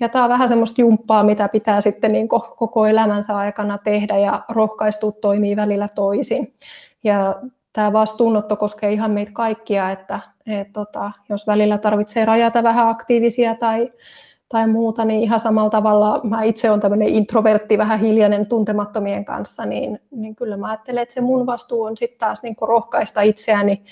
[0.00, 4.44] ja tämä on vähän semmoista jumppaa, mitä pitää sitten niin koko elämänsä aikana tehdä ja
[4.48, 6.54] rohkaistua toimii välillä toisin.
[7.04, 7.34] Ja
[7.72, 13.54] tämä vastuunotto koskee ihan meitä kaikkia, että et tota, jos välillä tarvitsee rajata vähän aktiivisia
[13.54, 13.92] tai,
[14.48, 19.66] tai muuta, niin ihan samalla tavalla mä itse olen tämmöinen introvertti, vähän hiljainen tuntemattomien kanssa,
[19.66, 23.84] niin, niin kyllä mä ajattelen, että se mun vastuu on sitten taas niin rohkaista itseäni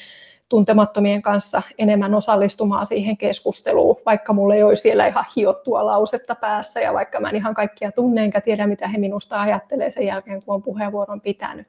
[0.49, 6.81] tuntemattomien kanssa enemmän osallistumaan siihen keskusteluun, vaikka mulla ei olisi vielä ihan hiottua lausetta päässä
[6.81, 10.43] ja vaikka mä en ihan kaikkia tunne enkä tiedä, mitä he minusta ajattelee sen jälkeen,
[10.43, 11.67] kun on puheenvuoron pitänyt.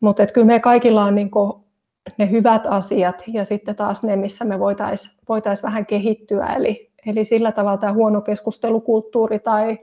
[0.00, 1.64] Mutta kyllä me kaikilla on niinku
[2.18, 6.46] ne hyvät asiat ja sitten taas ne, missä me voitaisiin voitais vähän kehittyä.
[6.46, 9.78] Eli, eli sillä tavalla tämä huono keskustelukulttuuri tai,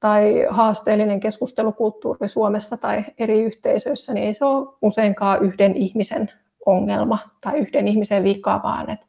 [0.00, 6.30] tai haasteellinen keskustelukulttuuri Suomessa tai eri yhteisöissä, niin ei se ole useinkaan yhden ihmisen
[6.66, 9.06] ongelma tai yhden ihmisen vika, vaan että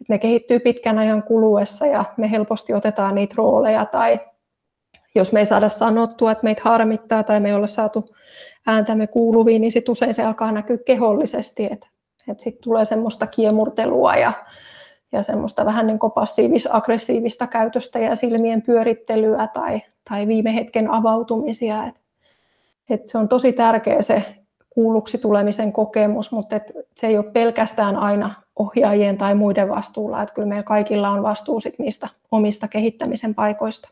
[0.00, 4.20] et ne kehittyy pitkän ajan kuluessa ja me helposti otetaan niitä rooleja tai
[5.14, 8.04] jos me ei saada sanottua, että meitä harmittaa tai me ei ole saatu
[8.66, 11.88] ääntämme kuuluviin, niin sitten usein se alkaa näkyä kehollisesti, että
[12.28, 14.32] et sitten tulee semmoista kiemurtelua ja,
[15.12, 21.86] ja semmoista vähän niin passiivis-aggressiivista käytöstä ja silmien pyörittelyä tai, tai viime hetken avautumisia.
[21.86, 22.02] Et,
[22.90, 24.37] et se on tosi tärkeä se
[24.78, 30.34] kuulluksi tulemisen kokemus, mutta et se ei ole pelkästään aina ohjaajien tai muiden vastuulla, että
[30.34, 33.88] kyllä meillä kaikilla on vastuu sit niistä omista kehittämisen paikoista.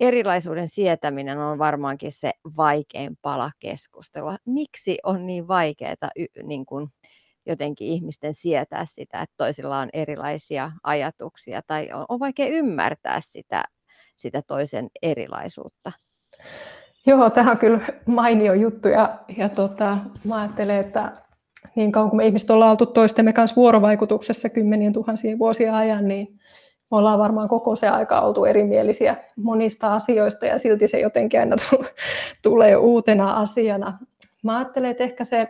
[0.00, 4.36] erilaisuuden sietäminen on varmaankin se vaikein pala keskustelua.
[4.44, 5.94] Miksi on niin vaikeaa
[6.42, 6.88] niin kuin,
[7.46, 13.64] jotenkin ihmisten sietää sitä, että toisilla on erilaisia ajatuksia tai on, on vaikea ymmärtää sitä,
[14.16, 15.92] sitä toisen erilaisuutta?
[17.06, 21.12] Joo, tämä on kyllä mainio juttu ja, ja tota, mä ajattelen, että
[21.74, 26.28] niin kauan kuin me ihmiset ollaan oltu toistemme kanssa vuorovaikutuksessa kymmenien tuhansien vuosia ajan, niin
[26.90, 31.56] me ollaan varmaan koko se aika oltu erimielisiä monista asioista ja silti se jotenkin aina
[32.42, 33.98] tulee uutena asiana.
[34.42, 35.48] Mä ajattelen, että ehkä se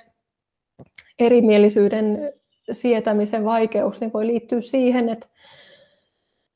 [1.19, 2.33] erimielisyyden
[2.73, 5.27] sietämisen vaikeus niin voi liittyä siihen, että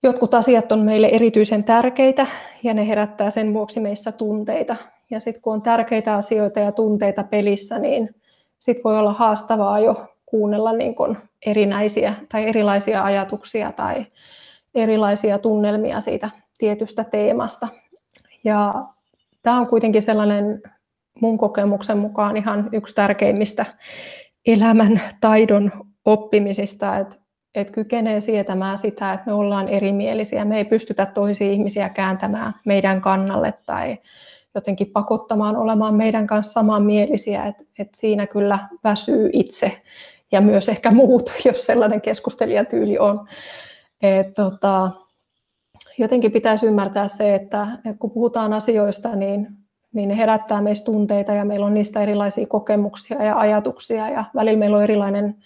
[0.04, 2.26] jotkut asiat on meille erityisen tärkeitä
[2.62, 4.76] ja ne herättää sen vuoksi meissä tunteita.
[5.10, 8.14] Ja sitten kun on tärkeitä asioita ja tunteita pelissä, niin
[8.58, 14.06] sitten voi olla haastavaa jo kuunnella niin kun erinäisiä tai erilaisia ajatuksia tai
[14.74, 17.68] erilaisia tunnelmia siitä tietystä teemasta.
[18.44, 18.74] Ja
[19.42, 20.62] tämä on kuitenkin sellainen
[21.20, 23.66] mun kokemuksen mukaan ihan yksi tärkeimmistä
[24.46, 25.72] elämän taidon
[26.04, 27.16] oppimisista, että,
[27.54, 30.44] että kykenee sietämään sitä, että me ollaan erimielisiä.
[30.44, 33.98] Me ei pystytä toisia ihmisiä kääntämään meidän kannalle tai
[34.54, 39.82] jotenkin pakottamaan olemaan meidän kanssa samanmielisiä, että, että siinä kyllä väsyy itse
[40.32, 43.28] ja myös ehkä muut, jos sellainen keskustelijatyyli on.
[44.02, 44.90] Et, tota,
[45.98, 49.46] jotenkin pitäisi ymmärtää se, että, että kun puhutaan asioista, niin,
[49.92, 54.58] niin ne herättää meistä tunteita ja meillä on niistä erilaisia kokemuksia ja ajatuksia ja välillä
[54.58, 55.36] meillä on erilainen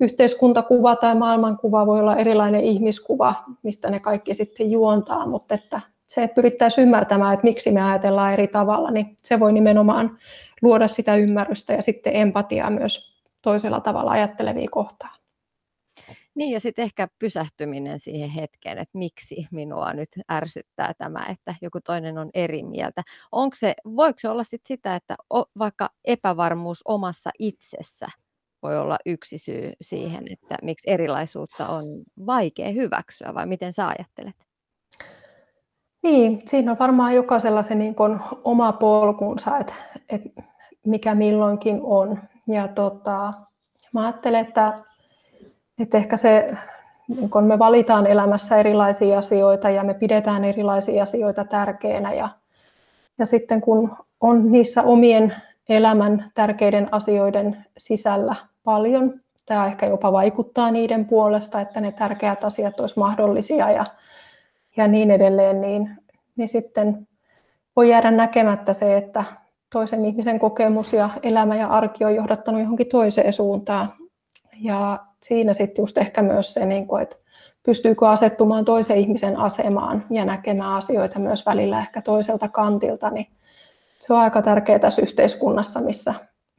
[0.00, 6.22] yhteiskuntakuva tai maailmankuva, voi olla erilainen ihmiskuva, mistä ne kaikki sitten juontaa, mutta että se,
[6.22, 10.18] että pyrittäisiin ymmärtämään, että miksi me ajatellaan eri tavalla, niin se voi nimenomaan
[10.62, 15.18] luoda sitä ymmärrystä ja sitten empatiaa myös toisella tavalla ajattelevia kohtaan.
[16.34, 21.80] Niin ja sitten ehkä pysähtyminen siihen hetkeen, että miksi minua nyt ärsyttää tämä, että joku
[21.80, 23.02] toinen on eri mieltä.
[23.32, 25.16] Onko se, voiko se olla sit sitä, että
[25.58, 28.06] vaikka epävarmuus omassa itsessä
[28.64, 31.84] voi olla yksi syy siihen, että miksi erilaisuutta on
[32.26, 34.34] vaikea hyväksyä vai miten sä ajattelet?
[36.02, 39.74] Niin, siinä on varmaan jokaisella se niin kuin oma polkunsa, että,
[40.08, 40.28] että
[40.86, 42.18] mikä milloinkin on.
[42.48, 43.32] Ja tota,
[43.92, 44.84] mä ajattelen, että
[45.78, 46.54] että ehkä se,
[47.08, 52.28] niin kun me valitaan elämässä erilaisia asioita ja me pidetään erilaisia asioita tärkeänä ja,
[53.18, 55.34] ja sitten kun on niissä omien
[55.68, 62.80] elämän tärkeiden asioiden sisällä paljon, tämä ehkä jopa vaikuttaa niiden puolesta, että ne tärkeät asiat
[62.80, 63.84] olisi mahdollisia ja,
[64.76, 65.96] ja niin edelleen, niin,
[66.36, 67.08] niin sitten
[67.76, 69.24] voi jäädä näkemättä se, että
[69.72, 73.92] toisen ihmisen kokemus ja elämä ja arki on johdattanut johonkin toiseen suuntaan.
[74.60, 77.16] Ja siinä sitten just ehkä myös se, niin että
[77.62, 83.26] pystyykö asettumaan toisen ihmisen asemaan ja näkemään asioita myös välillä ehkä toiselta kantilta, niin
[83.98, 86.14] se on aika tärkeää tässä yhteiskunnassa, missä,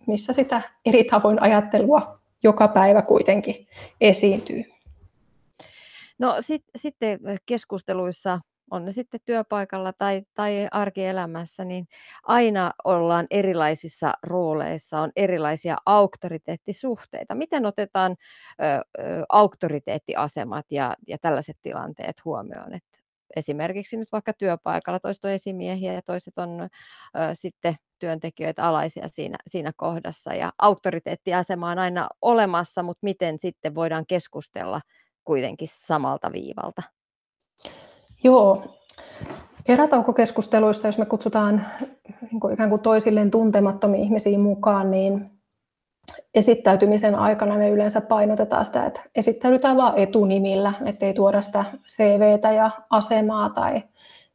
[0.08, 3.68] missä sitä eri tavoin ajattelua joka päivä kuitenkin
[4.02, 4.64] esiintyy.
[6.20, 8.40] No sit, sitten keskusteluissa
[8.72, 11.88] on ne sitten työpaikalla tai, tai arkielämässä, niin
[12.24, 17.36] aina ollaan erilaisissa rooleissa, on erilaisia auktoriteettisuhteita.
[17.36, 18.16] Miten otetaan
[18.62, 22.74] ö, ö, auktoriteettiasemat ja, ja tällaiset tilanteet huomioon?
[22.74, 22.84] Et
[23.36, 26.68] esimerkiksi nyt vaikka työpaikalla toiset on esimiehiä ja toiset on ö,
[27.34, 30.34] sitten työntekijöitä alaisia siinä, siinä kohdassa.
[30.34, 34.82] Ja auktoriteettiasema on aina olemassa, mutta miten sitten voidaan keskustella
[35.24, 36.82] kuitenkin samalta viivalta?
[38.24, 38.64] Joo.
[39.68, 41.66] Erätaukokeskusteluissa, jos me kutsutaan
[42.22, 45.36] niin kuin ikään kuin toisilleen tuntemattomia ihmisiä mukaan, niin
[46.36, 52.72] esittäytymisen aikana me yleensä painotetaan sitä, että esittäydytään vain etunimillä, ettei tuoda sitä CVtä ja
[52.90, 53.84] asemaa tai,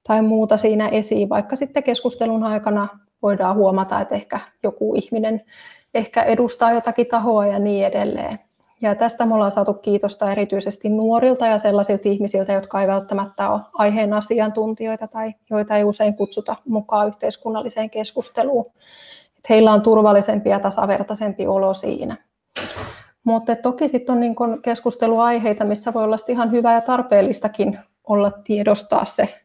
[0.09, 2.89] tai muuta siinä esiin, vaikka sitten keskustelun aikana
[3.23, 5.43] voidaan huomata, että ehkä joku ihminen
[5.95, 8.39] ehkä edustaa jotakin tahoa ja niin edelleen.
[8.83, 13.61] Ja tästä me ollaan saatu kiitosta erityisesti nuorilta ja sellaisilta ihmisiltä, jotka ei välttämättä ole
[13.73, 18.67] aiheen asiantuntijoita tai joita ei usein kutsuta mukaan yhteiskunnalliseen keskusteluun.
[19.37, 22.17] Että heillä on turvallisempi ja tasavertaisempi olo siinä.
[23.25, 28.31] Mutta toki sitten on niin kun keskusteluaiheita, missä voi olla ihan hyvä ja tarpeellistakin olla
[28.31, 29.41] tiedostaa se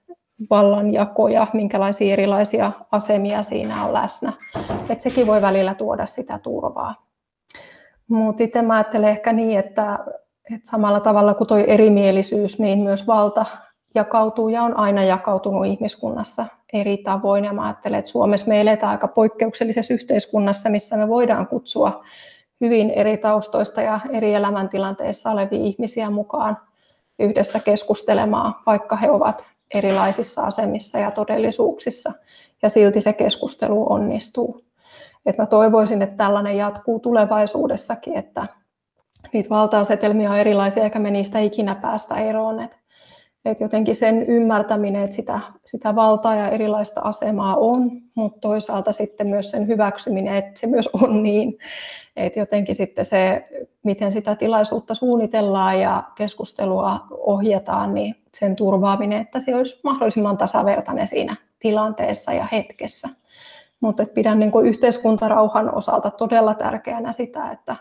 [0.49, 4.33] vallanjako ja minkälaisia erilaisia asemia siinä on läsnä.
[4.89, 7.05] Et sekin voi välillä tuoda sitä turvaa.
[8.07, 9.99] Mutta itse mä ajattelen ehkä niin, että,
[10.53, 13.45] että samalla tavalla kuin tuo erimielisyys, niin myös valta
[13.95, 17.45] jakautuu ja on aina jakautunut ihmiskunnassa eri tavoin.
[17.45, 22.03] Ja mä ajattelen, että Suomessa me eletään aika poikkeuksellisessa yhteiskunnassa, missä me voidaan kutsua
[22.61, 26.57] hyvin eri taustoista ja eri elämäntilanteissa olevia ihmisiä mukaan
[27.19, 32.11] yhdessä keskustelemaan, vaikka he ovat erilaisissa asemissa ja todellisuuksissa,
[32.61, 34.61] ja silti se keskustelu onnistuu.
[35.25, 38.47] Et mä toivoisin, että tällainen jatkuu tulevaisuudessakin, että
[39.33, 42.59] niitä valta-asetelmia on erilaisia, eikä me niistä ikinä päästä eroon.
[42.61, 42.77] Et,
[43.45, 49.27] et jotenkin sen ymmärtäminen, että sitä, sitä valtaa ja erilaista asemaa on, mutta toisaalta sitten
[49.27, 51.57] myös sen hyväksyminen, että se myös on niin.
[52.15, 53.47] Että jotenkin sitten se,
[53.83, 61.07] miten sitä tilaisuutta suunnitellaan ja keskustelua ohjataan, niin sen turvaaminen, että se olisi mahdollisimman tasavertainen
[61.07, 63.09] siinä tilanteessa ja hetkessä.
[63.79, 67.75] Mutta pidän niin yhteiskuntarauhan osalta todella tärkeänä sitä, että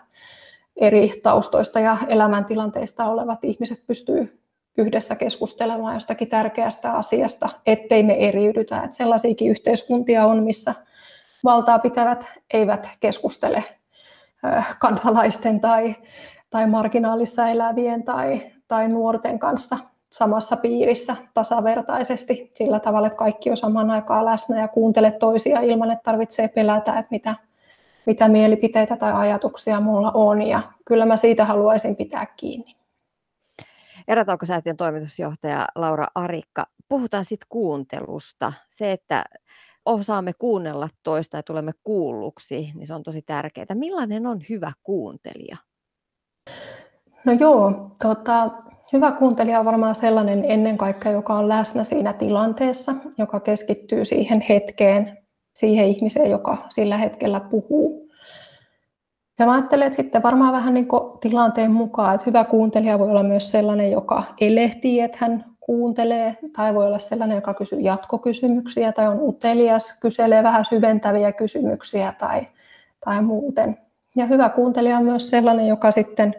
[0.76, 4.43] eri taustoista ja elämäntilanteista olevat ihmiset pystyy
[4.78, 8.82] yhdessä keskustelemaan jostakin tärkeästä asiasta, ettei me eriydytä.
[8.82, 10.74] Että sellaisiakin yhteiskuntia on, missä
[11.44, 13.64] valtaa pitävät eivät keskustele
[14.78, 15.96] kansalaisten tai,
[16.50, 19.78] tai marginaalissa elävien tai, tai nuorten kanssa
[20.10, 25.90] samassa piirissä tasavertaisesti sillä tavalla, että kaikki on saman aikaan läsnä ja kuuntele toisia ilman,
[25.90, 27.34] että tarvitsee pelätä, että mitä,
[28.06, 30.42] mitä mielipiteitä tai ajatuksia mulla on.
[30.42, 32.76] Ja kyllä mä siitä haluaisin pitää kiinni.
[34.08, 38.52] Erätaukosäätiön toimitusjohtaja Laura Arikka, puhutaan sitten kuuntelusta.
[38.68, 39.24] Se, että
[39.86, 43.66] osaamme kuunnella toista ja tulemme kuulluksi, niin se on tosi tärkeää.
[43.74, 45.56] Millainen on hyvä kuuntelija?
[47.24, 48.50] No joo, tota,
[48.92, 54.40] hyvä kuuntelija on varmaan sellainen ennen kaikkea, joka on läsnä siinä tilanteessa, joka keskittyy siihen
[54.48, 55.18] hetkeen,
[55.54, 58.03] siihen ihmiseen, joka sillä hetkellä puhuu.
[59.38, 60.88] Ja mä ajattelen, että sitten varmaan vähän niin
[61.20, 66.74] tilanteen mukaan, että hyvä kuuntelija voi olla myös sellainen, joka elehtii, että hän kuuntelee, tai
[66.74, 72.46] voi olla sellainen, joka kysyy jatkokysymyksiä, tai on utelias, kyselee vähän syventäviä kysymyksiä tai,
[73.04, 73.78] tai muuten.
[74.16, 76.34] Ja hyvä kuuntelija on myös sellainen, joka sitten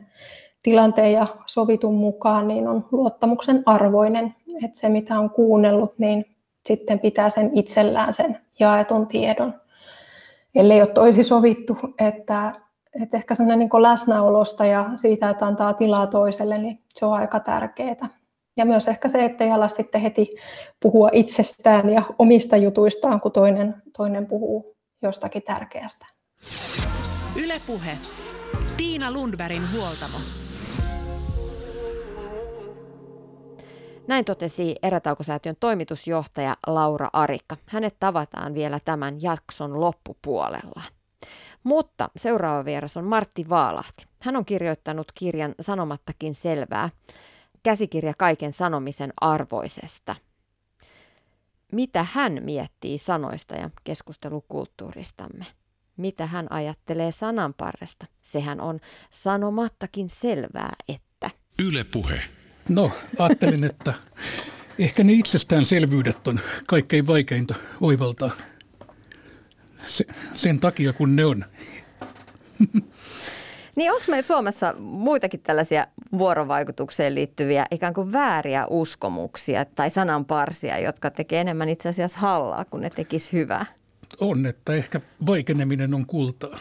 [0.64, 6.26] tilanteen ja sovitun mukaan niin on luottamuksen arvoinen, että se mitä on kuunnellut, niin
[6.66, 9.54] sitten pitää sen itsellään sen jaetun tiedon.
[10.56, 12.54] Ellei ole toisi sovittu, että,
[13.04, 17.40] että ehkä sellainen niin läsnäolosta ja siitä, että antaa tilaa toiselle, niin se on aika
[17.40, 18.10] tärkeää.
[18.58, 20.36] Ja myös ehkä se, ettei ala sitten heti
[20.80, 26.06] puhua itsestään ja omista jutuistaan, kun toinen, toinen puhuu jostakin tärkeästä.
[27.36, 27.98] Ylepuhe.
[28.78, 30.18] Tiina Lundbergin huoltamo.
[34.08, 37.58] Näin totesi Erätaukosäätiön toimitusjohtaja Laura Arikka.
[37.66, 40.82] Hänet tavataan vielä tämän jakson loppupuolella.
[41.66, 44.06] Mutta seuraava vieras on Martti Vaalahti.
[44.20, 46.90] Hän on kirjoittanut kirjan Sanomattakin selvää,
[47.64, 50.16] käsikirja kaiken sanomisen arvoisesta.
[51.72, 55.46] Mitä hän miettii sanoista ja keskustelukulttuuristamme?
[55.98, 58.06] Mitä hän ajattelee sananparresta?
[58.22, 58.80] Sehän on
[59.12, 61.30] sanomattakin selvää, että...
[61.60, 62.22] Yle puhe.
[62.70, 63.94] No, ajattelin, että
[64.80, 68.32] ehkä ne itsestäänselvyydet on kaikkein vaikeinta oivaltaa.
[69.86, 71.46] Se, sen takia, kun ne on.
[73.76, 81.10] Niin onko meillä Suomessa muitakin tällaisia vuorovaikutukseen liittyviä ikään kuin vääriä uskomuksia tai sananparsia, jotka
[81.10, 83.66] tekee enemmän itse asiassa hallaa kuin ne tekisi hyvää?
[84.20, 86.60] On, että ehkä vaikeneminen on kultaa.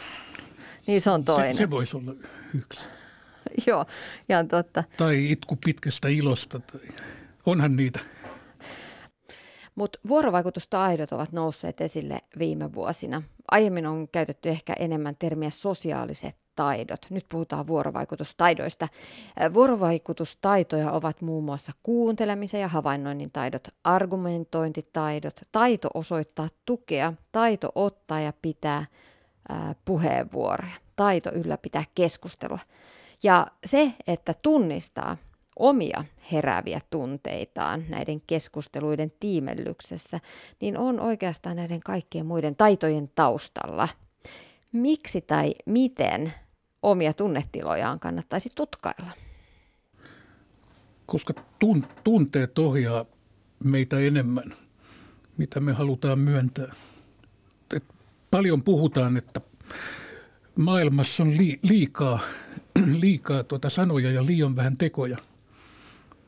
[0.87, 1.55] Niin se on toinen.
[1.55, 2.15] Se, se voisi olla
[2.55, 2.89] yksi.
[3.67, 3.87] Joo,
[4.29, 4.85] ihan totta.
[4.97, 6.59] Tai itku pitkästä ilosta.
[6.59, 6.81] Tai...
[7.47, 8.01] Onhan niitä.
[9.75, 13.23] Mutta vuorovaikutustaidot ovat nousseet esille viime vuosina.
[13.51, 17.07] Aiemmin on käytetty ehkä enemmän termiä sosiaaliset taidot.
[17.11, 18.89] Nyt puhutaan vuorovaikutustaidoista.
[19.55, 28.33] Vuorovaikutustaitoja ovat muun muassa kuuntelemisen ja havainnoinnin taidot, argumentointitaidot, taito osoittaa tukea, taito ottaa ja
[28.43, 28.87] pitää
[29.49, 32.59] ää, puheenvuoroja, taito ylläpitää keskustelua.
[33.23, 35.17] Ja se, että tunnistaa
[35.57, 40.21] omia herääviä tunteitaan näiden keskusteluiden tiimellyksessä,
[40.61, 43.89] niin on oikeastaan näiden kaikkien muiden taitojen taustalla.
[44.73, 46.33] Miksi tai miten
[46.83, 49.11] omia tunnetilojaan kannattaisi tutkailla?
[51.07, 53.05] Koska tun- tunteet ohjaa
[53.65, 54.55] meitä enemmän,
[55.37, 56.75] mitä me halutaan myöntää.
[57.77, 57.85] Et
[58.31, 59.41] paljon puhutaan, että
[60.57, 62.21] maailmassa on li- liikaa,
[63.01, 65.19] liikaa tuota sanoja ja liian vähän tekoja.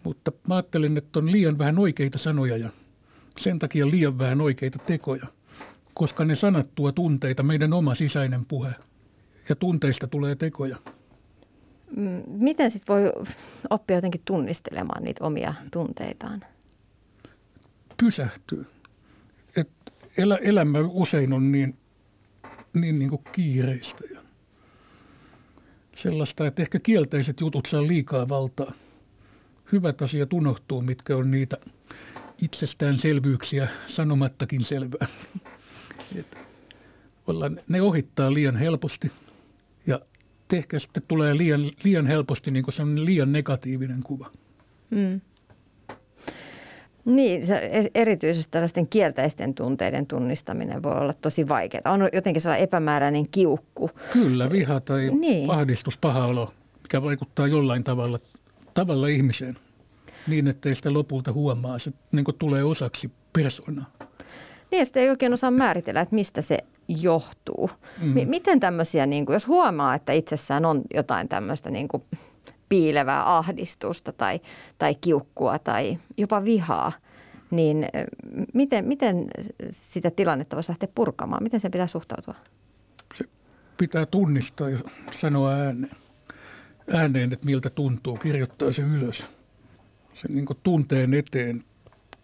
[0.06, 2.70] Mutta mä ajattelen, että on liian vähän oikeita sanoja ja
[3.38, 5.26] sen takia liian vähän oikeita tekoja,
[5.94, 8.74] koska ne sanat tuo tunteita, meidän oma sisäinen puhe–
[9.48, 10.76] ja tunteista tulee tekoja.
[11.96, 13.12] Mm, miten sitten voi
[13.70, 16.44] oppia jotenkin tunnistelemaan niitä omia tunteitaan?
[17.96, 18.66] Pysähtyy.
[19.56, 19.70] Et
[20.18, 21.76] elä, elämä usein on niin,
[22.74, 24.20] niin, niin kuin kiireistä ja
[25.94, 28.72] sellaista, että ehkä kielteiset jutut saa liikaa valtaa.
[29.72, 31.56] Hyvät asiat unohtuu, mitkä on niitä
[32.42, 35.06] itsestäänselvyyksiä sanomattakin selvää.
[36.18, 36.36] Et
[37.68, 39.12] ne ohittaa liian helposti
[39.86, 40.00] ja
[40.52, 44.30] ehkä sitten tulee liian, liian helposti niin kuin liian negatiivinen kuva.
[44.90, 45.20] Mm.
[47.04, 51.92] Niin, se erityisesti tällaisten kielteisten tunteiden tunnistaminen voi olla tosi vaikeaa.
[51.92, 53.90] On jotenkin sellainen epämääräinen kiukku.
[54.12, 55.50] Kyllä, viha tai niin.
[55.50, 56.52] ahdistus, paha olo,
[56.82, 58.18] mikä vaikuttaa jollain tavalla,
[58.76, 59.56] tavalla ihmiseen
[60.26, 61.78] niin, että sitä lopulta huomaa.
[61.78, 63.86] Se niin tulee osaksi persoonaa.
[64.70, 66.58] Niin, ja sitten ei oikein osaa määritellä, että mistä se
[66.88, 67.70] johtuu.
[68.02, 68.08] Mm.
[68.08, 72.02] M- miten tämmöisiä, niin kuin, jos huomaa, että itsessään on jotain tämmöistä niin kuin
[72.68, 74.40] piilevää ahdistusta tai,
[74.78, 76.92] tai kiukkua tai jopa vihaa,
[77.50, 77.86] niin
[78.54, 79.26] miten, miten
[79.70, 81.42] sitä tilannetta voisi lähteä purkamaan?
[81.42, 82.34] Miten se pitää suhtautua?
[83.14, 83.24] Se
[83.76, 84.78] pitää tunnistaa ja
[85.10, 85.96] sanoa ääneen,
[86.94, 89.24] ääneen että miltä tuntuu, kirjoittaa se ylös.
[90.14, 91.64] Sen niin tunteen eteen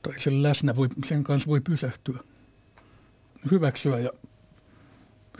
[0.02, 2.18] tai sen läsnä voi, sen kanssa voi pysähtyä.
[3.50, 4.10] Hyväksyä ja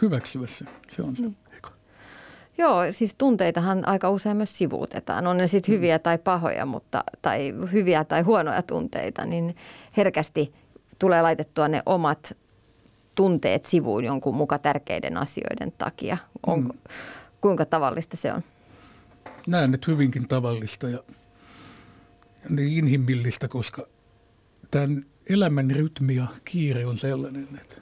[0.03, 0.65] hyväksyä se.
[0.97, 1.23] Se on se.
[1.23, 1.35] Mm.
[2.59, 5.27] Joo, siis tunteitahan aika usein myös sivuutetaan.
[5.27, 5.77] On ne sitten mm.
[5.77, 9.57] hyviä tai pahoja, mutta, tai hyviä tai huonoja tunteita, niin
[9.97, 10.55] herkästi
[10.99, 12.37] tulee laitettua ne omat
[13.15, 16.17] tunteet sivuun jonkun muka tärkeiden asioiden takia.
[16.47, 16.79] Onko, mm.
[17.41, 18.43] Kuinka tavallista se on?
[19.47, 20.99] Näen, että hyvinkin tavallista ja,
[22.49, 23.87] niin inhimillistä, koska
[24.71, 27.77] tämän elämän rytmi ja kiire on sellainen, että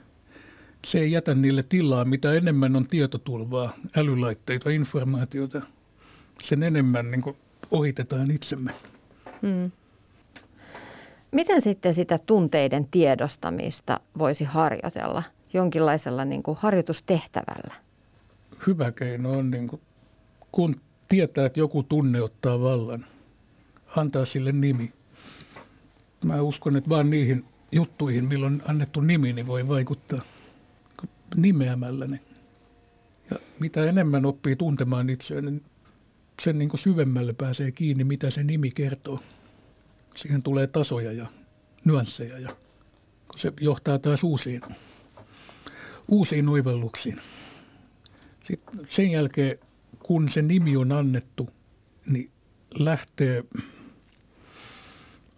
[0.87, 2.05] se ei jätä niille tilaa.
[2.05, 5.61] Mitä enemmän on tietotulvaa, älylaitteita, informaatiota,
[6.43, 7.35] sen enemmän niin
[7.71, 8.71] ohitetaan itsemme.
[9.41, 9.71] Hmm.
[11.31, 17.73] Miten sitten sitä tunteiden tiedostamista voisi harjoitella jonkinlaisella niin kuin harjoitustehtävällä?
[18.67, 19.81] Hyvä keino on, niin kuin,
[20.51, 20.75] kun
[21.11, 23.05] tietää, että joku tunne ottaa vallan,
[23.95, 24.93] antaa sille nimi.
[26.25, 30.21] Mä uskon, että vaan niihin juttuihin, milloin annettu nimi, niin voi vaikuttaa
[31.35, 32.19] nimeämälläni.
[33.31, 35.63] Ja mitä enemmän oppii tuntemaan itseään, niin
[36.41, 39.19] sen niin kuin syvemmälle pääsee kiinni, mitä se nimi kertoo.
[40.15, 41.25] Siihen tulee tasoja ja
[41.85, 42.55] nyansseja ja
[43.37, 44.61] se johtaa taas uusiin,
[46.07, 47.21] uusiin oivalluksiin.
[48.43, 49.59] Sitten sen jälkeen,
[49.99, 51.49] kun se nimi on annettu,
[52.05, 52.31] niin
[52.79, 53.43] lähtee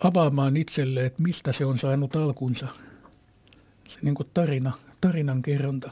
[0.04, 2.68] avaamaan itselle, että mistä se on saanut alkunsa.
[3.88, 5.92] Se niin kuin tarina, tarinan kerronta.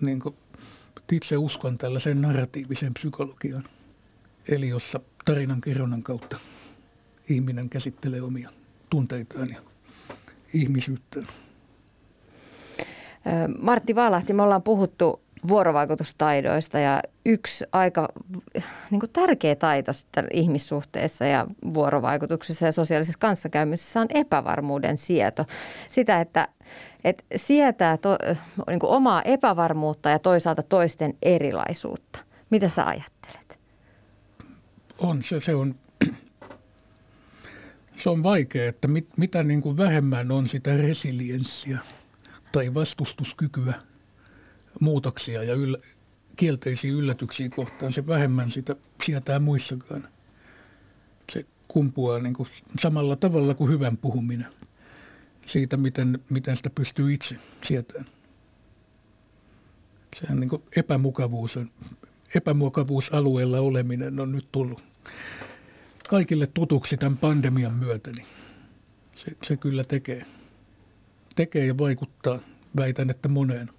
[0.00, 0.34] Niin kuin
[1.12, 3.64] itse uskon tällaiseen narratiiviseen psykologiaan,
[4.48, 6.38] eli jossa tarinan kerronnan kautta
[7.28, 8.50] ihminen käsittelee omia
[8.90, 9.60] tunteitaan ja
[10.54, 11.26] ihmisyyttään.
[13.58, 18.08] Martti Vaalahti, me ollaan puhuttu vuorovaikutustaidoista ja yksi aika
[18.90, 19.92] niin kuin tärkeä taito
[20.32, 25.44] ihmissuhteessa ja vuorovaikutuksessa ja sosiaalisessa kanssakäymisessä on epävarmuuden sieto.
[25.90, 26.48] Sitä, että,
[27.04, 28.18] että sietää to,
[28.66, 32.20] niin kuin omaa epävarmuutta ja toisaalta toisten erilaisuutta.
[32.50, 33.58] Mitä sä ajattelet?
[34.98, 35.74] On se, se on,
[37.96, 41.78] se on vaikea, että mit, mitä niin kuin vähemmän on sitä resilienssiä
[42.52, 43.74] tai vastustuskykyä–
[44.80, 45.78] muutoksia ja yllä,
[46.36, 50.08] kielteisiä yllätyksiä kohtaan, se vähemmän sitä sietää muissakaan.
[51.32, 52.48] Se kumpuaa niin kuin
[52.80, 54.46] samalla tavalla kuin hyvän puhuminen
[55.46, 58.06] siitä, miten, miten sitä pystyy itse sietämään.
[60.20, 61.70] Sehän niin kuin epämukavuus on,
[62.34, 64.82] epämukavuusalueella oleminen on nyt tullut
[66.08, 68.26] kaikille tutuksi tämän pandemian myötä, niin
[69.16, 70.26] se, se kyllä tekee.
[71.34, 72.38] Tekee ja vaikuttaa,
[72.76, 73.70] väitän, että moneen.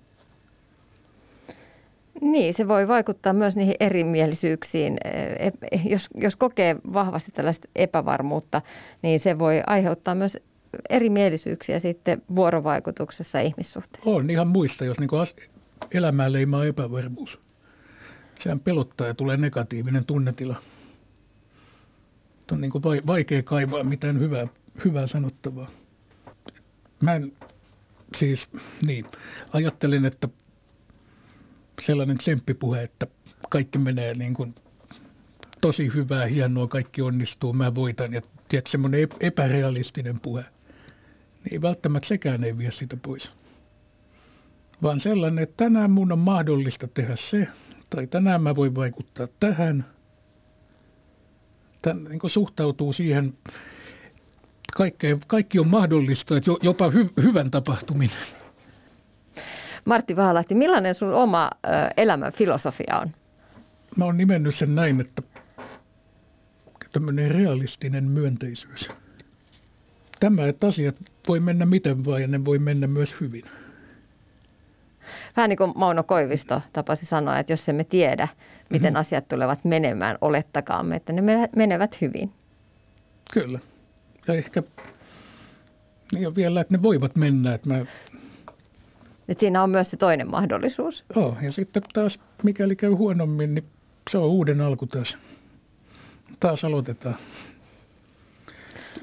[2.21, 4.97] Niin, se voi vaikuttaa myös niihin erimielisyyksiin.
[5.85, 8.61] Jos, jos kokee vahvasti tällaista epävarmuutta,
[9.01, 10.37] niin se voi aiheuttaa myös
[10.89, 14.09] erimielisyyksiä sitten vuorovaikutuksessa ihmissuhteessa.
[14.09, 15.09] On ihan muista, jos niin
[15.93, 17.39] elämää leimaa epävarmuus.
[18.39, 20.55] Sehän pelottaa ja tulee negatiivinen tunnetila.
[22.51, 24.47] On niin kuin vaikea kaivaa mitään hyvää,
[24.85, 25.69] hyvää sanottavaa.
[27.01, 27.33] Mä en,
[28.17, 28.49] siis
[28.85, 29.05] niin,
[29.53, 30.27] ajattelin, että
[31.81, 33.07] sellainen tsemppipuhe, että
[33.49, 34.55] kaikki menee niin kuin
[35.61, 38.13] tosi hyvää, hienoa, kaikki onnistuu, mä voitan.
[38.13, 40.45] Ja tiedätkö, semmoinen epärealistinen puhe,
[41.49, 43.31] niin välttämättä sekään ei vie sitä pois.
[44.83, 47.47] Vaan sellainen, että tänään mun on mahdollista tehdä se,
[47.89, 49.85] tai tänään mä voin vaikuttaa tähän.
[51.81, 53.33] Tän, niin suhtautuu siihen,
[54.77, 58.17] kaikkea, kaikki on mahdollista, että jopa hy, hyvän tapahtuminen.
[59.85, 61.49] Martti Vaalahti, millainen sun oma
[61.97, 63.07] elämän filosofia on?
[63.97, 65.21] Mä oon nimennyt sen näin, että
[66.91, 68.89] tämmöinen realistinen myönteisyys.
[70.19, 70.95] tämä, että asiat
[71.27, 73.43] voi mennä miten vaan ja ne voi mennä myös hyvin.
[75.37, 78.27] Vähän niin kuin Mauno Koivisto tapasi sanoa, että jos emme tiedä,
[78.69, 78.99] miten mm-hmm.
[78.99, 82.31] asiat tulevat menemään, olettakaamme, että ne menevät hyvin.
[83.33, 83.59] Kyllä.
[84.27, 84.63] Ja ehkä
[86.19, 87.53] ja vielä, että ne voivat mennä.
[87.53, 87.85] Että mä...
[89.27, 91.03] Nyt siinä on myös se toinen mahdollisuus.
[91.15, 93.65] Joo, ja sitten taas mikäli käy huonommin, niin
[94.09, 95.17] se on uuden alku taas.
[96.39, 97.15] Taas aloitetaan.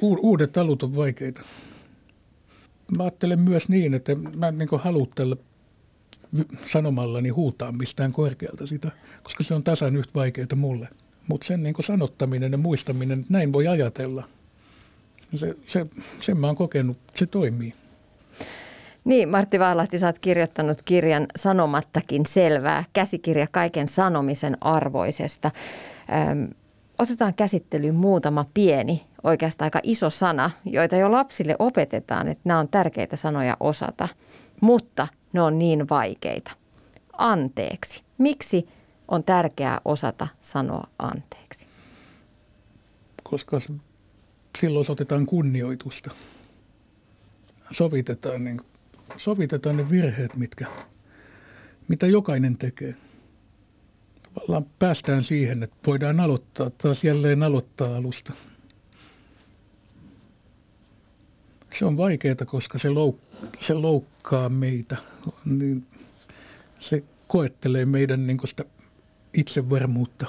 [0.00, 1.42] Uudet alut on vaikeita.
[2.96, 5.36] Mä ajattelen myös niin, että mä en niin haluttella
[6.66, 8.90] sanomallani huutaa mistään korkealta sitä,
[9.22, 10.88] koska se on tasan yhtä vaikeaa mulle.
[11.28, 14.28] Mutta sen niin sanottaminen ja muistaminen, että näin voi ajatella,
[15.34, 15.86] se, se,
[16.20, 17.74] sen mä oon kokenut, se toimii.
[19.08, 25.50] Niin, Martti Vaalahti, sä oot kirjoittanut kirjan Sanomattakin selvää, käsikirja kaiken sanomisen arvoisesta.
[26.30, 26.48] Öm,
[26.98, 32.68] otetaan käsittelyyn muutama pieni, oikeastaan aika iso sana, joita jo lapsille opetetaan, että nämä on
[32.68, 34.08] tärkeitä sanoja osata,
[34.60, 36.50] mutta ne on niin vaikeita.
[37.18, 38.02] Anteeksi.
[38.18, 38.68] Miksi
[39.08, 41.66] on tärkeää osata sanoa anteeksi?
[43.22, 43.60] Koska
[44.58, 46.10] silloin otetaan kunnioitusta.
[47.70, 48.60] Sovitetaan, niin,
[49.16, 50.66] sovitetaan ne virheet, mitkä,
[51.88, 52.94] mitä jokainen tekee.
[54.34, 58.32] Tavallaan päästään siihen, että voidaan aloittaa, taas jälleen aloittaa alusta.
[61.78, 64.96] Se on vaikeaa, koska se, louk- se loukkaa meitä.
[65.44, 65.86] Niin
[66.78, 68.64] se koettelee meidän niin sitä
[69.34, 70.26] itsevarmuutta,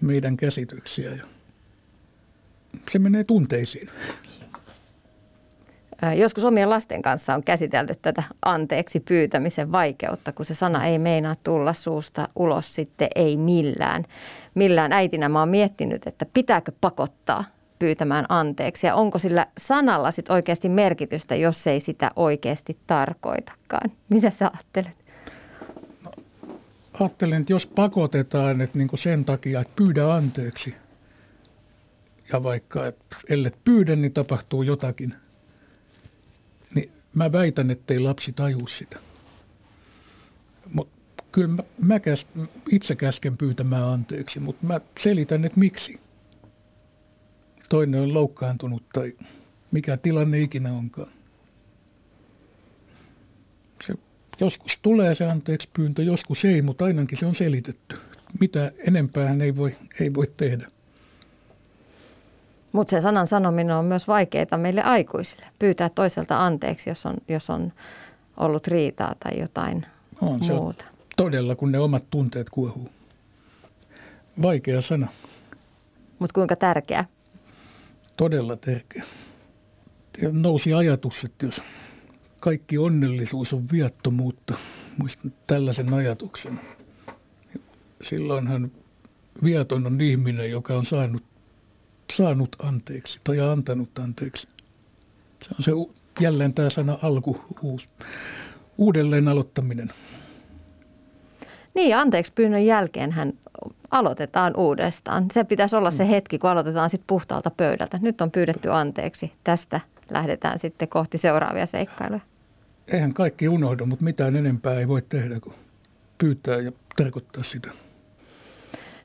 [0.00, 1.18] meidän käsityksiä.
[2.90, 3.88] Se menee tunteisiin.
[6.16, 11.36] Joskus omien lasten kanssa on käsitelty tätä anteeksi pyytämisen vaikeutta, kun se sana ei meinaa
[11.44, 14.04] tulla suusta ulos sitten ei millään.
[14.54, 17.44] Millään äitinä mä oon miettinyt, että pitääkö pakottaa
[17.78, 23.90] pyytämään anteeksi ja onko sillä sanalla sit oikeasti merkitystä, jos ei sitä oikeasti tarkoitakaan.
[24.08, 25.04] Mitä sä ajattelet?
[26.04, 26.10] No,
[27.00, 30.74] ajattelen, että jos pakotetaan että niin sen takia, että pyydä anteeksi
[32.32, 35.14] ja vaikka että ellet pyydä, niin tapahtuu jotakin,
[37.14, 38.98] mä väitän, ettei lapsi tajuu sitä.
[40.72, 42.26] Mutta kyllä mä, mä käs,
[42.72, 46.00] itse käsken pyytämään anteeksi, mutta mä selitän, että miksi
[47.68, 49.16] toinen on loukkaantunut tai
[49.70, 51.12] mikä tilanne ikinä onkaan.
[53.86, 53.94] Se,
[54.40, 57.96] joskus tulee se anteeksi pyyntö, joskus ei, mutta ainakin se on selitetty.
[58.40, 60.66] Mitä enempää ei voi, ei voi tehdä.
[62.72, 65.46] Mutta se sanan sanominen on myös vaikeaa meille aikuisille.
[65.58, 67.72] Pyytää toiselta anteeksi, jos on, jos on
[68.36, 69.86] ollut riitaa tai jotain
[70.20, 70.84] on, se muuta.
[70.88, 72.88] On todella, kun ne omat tunteet kuohuu.
[74.42, 75.08] Vaikea sana.
[76.18, 77.04] Mutta kuinka tärkeä?
[78.16, 79.04] todella tärkeä.
[80.22, 81.62] Ja nousi ajatus, että jos
[82.40, 84.54] kaikki onnellisuus on viattomuutta,
[84.98, 86.60] muistan tällaisen ajatuksen.
[88.02, 88.70] Silloinhan
[89.44, 91.22] viaton on ihminen, joka on saanut,
[92.16, 94.48] saanut anteeksi tai antanut anteeksi.
[95.42, 97.88] Se on se jälleen tämä sana alku, uusi,
[98.78, 99.92] uudelleen aloittaminen.
[101.74, 103.32] Niin, anteeksi pyynnön jälkeen hän
[103.90, 105.26] aloitetaan uudestaan.
[105.32, 106.08] Se pitäisi olla se mm.
[106.08, 107.98] hetki, kun aloitetaan sitten puhtaalta pöydältä.
[108.02, 109.32] Nyt on pyydetty anteeksi.
[109.44, 112.20] Tästä lähdetään sitten kohti seuraavia seikkailuja.
[112.88, 115.54] Eihän kaikki unohdu, mutta mitään enempää ei voi tehdä kuin
[116.18, 117.70] pyytää ja tarkoittaa sitä.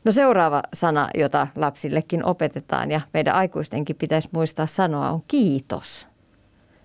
[0.07, 6.07] No seuraava sana, jota lapsillekin opetetaan ja meidän aikuistenkin pitäisi muistaa sanoa, on kiitos.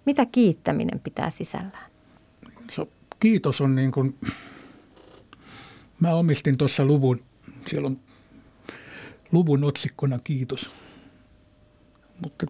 [0.04, 1.90] Mitä kiittäminen pitää sisällään?
[3.20, 4.18] Kiitos on niin kuin,
[6.00, 7.22] mä omistin tuossa luvun
[7.70, 8.00] siellä on
[9.32, 10.70] luvun otsikkona kiitos.
[12.22, 12.46] Mutta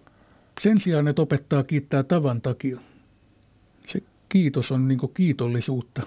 [0.61, 2.79] sen sijaan, että opettaa kiittää tavan takia,
[3.87, 6.01] se kiitos on niin kiitollisuutta.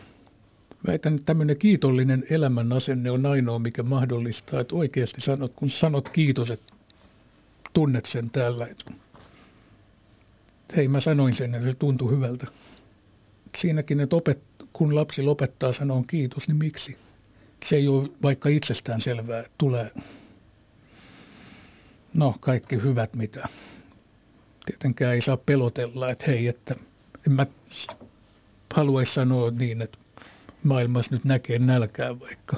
[0.86, 6.08] Väitän, että tämmöinen kiitollinen elämän asenne on ainoa, mikä mahdollistaa, että oikeasti sanot, kun sanot
[6.08, 6.72] kiitos, että
[7.72, 8.92] tunnet sen täällä, että
[10.76, 12.46] hei mä sanoin sen ja se tuntui hyvältä.
[13.58, 14.38] Siinäkin, että opet,
[14.72, 16.96] kun lapsi lopettaa sanoa kiitos, niin miksi?
[17.64, 19.90] se ei ole vaikka itsestään selvää, että tulee
[22.14, 23.48] no kaikki hyvät, mitä
[24.66, 26.74] tietenkään ei saa pelotella, että hei, että
[27.26, 27.46] en mä
[28.74, 29.98] haluaisi sanoa niin, että
[30.66, 32.56] maailmassa nyt näkee nälkää vaikka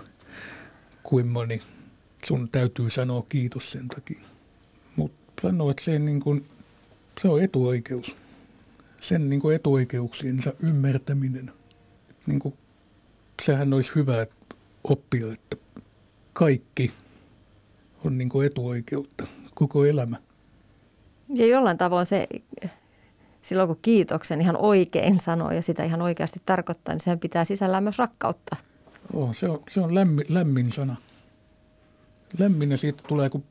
[1.03, 1.63] kuin moni.
[2.27, 4.21] Sun täytyy sanoa kiitos sen takia.
[4.97, 6.45] Mutta sanoa, että se, niin kun,
[7.23, 8.17] se on etuoikeus.
[9.01, 11.53] Sen niin etuoikeuksiensa ymmärtäminen.
[12.27, 12.53] Niin kun,
[13.43, 15.57] sehän olisi hyvä, että oppia, että
[16.33, 16.93] kaikki
[18.05, 20.17] on niin etuoikeutta, koko elämä.
[21.35, 22.29] Ja jollain tavoin se,
[23.43, 27.83] silloin kun kiitoksen ihan oikein sanoo ja sitä ihan oikeasti tarkoittaa, niin sehän pitää sisällään
[27.83, 28.57] myös rakkautta.
[29.13, 30.97] Oh, se on, se on lämmin, lämmin sana.
[32.39, 33.45] Lämmin ja siitä tulee, kun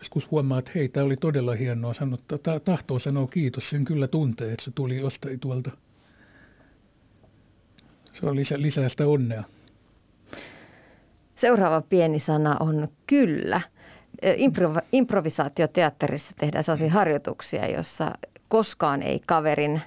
[0.00, 1.92] joskus huomaa, että hei, tämä oli todella hienoa.
[2.42, 5.70] Tämä tahtoo sanoa kiitos, sen kyllä tuntee, että se tuli jostain tuolta.
[8.12, 9.44] Se on lisä, lisää sitä onnea.
[11.36, 13.60] Seuraava pieni sana on kyllä.
[14.24, 18.12] Improv- improvisaatioteatterissa tehdään sellaisia harjoituksia, jossa
[18.50, 19.80] koskaan ei kaverin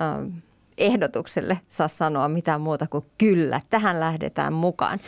[0.00, 0.42] äh,
[0.78, 3.60] ehdotukselle saa sanoa mitään muuta kuin kyllä.
[3.70, 4.98] Tähän lähdetään mukaan.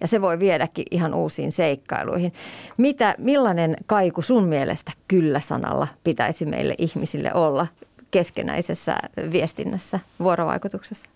[0.00, 2.32] Ja se voi viedäkin ihan uusiin seikkailuihin.
[2.76, 7.66] Mitä, millainen kaiku sun mielestä kyllä-sanalla pitäisi meille ihmisille olla
[8.10, 8.96] keskenäisessä
[9.32, 11.10] viestinnässä, vuorovaikutuksessa?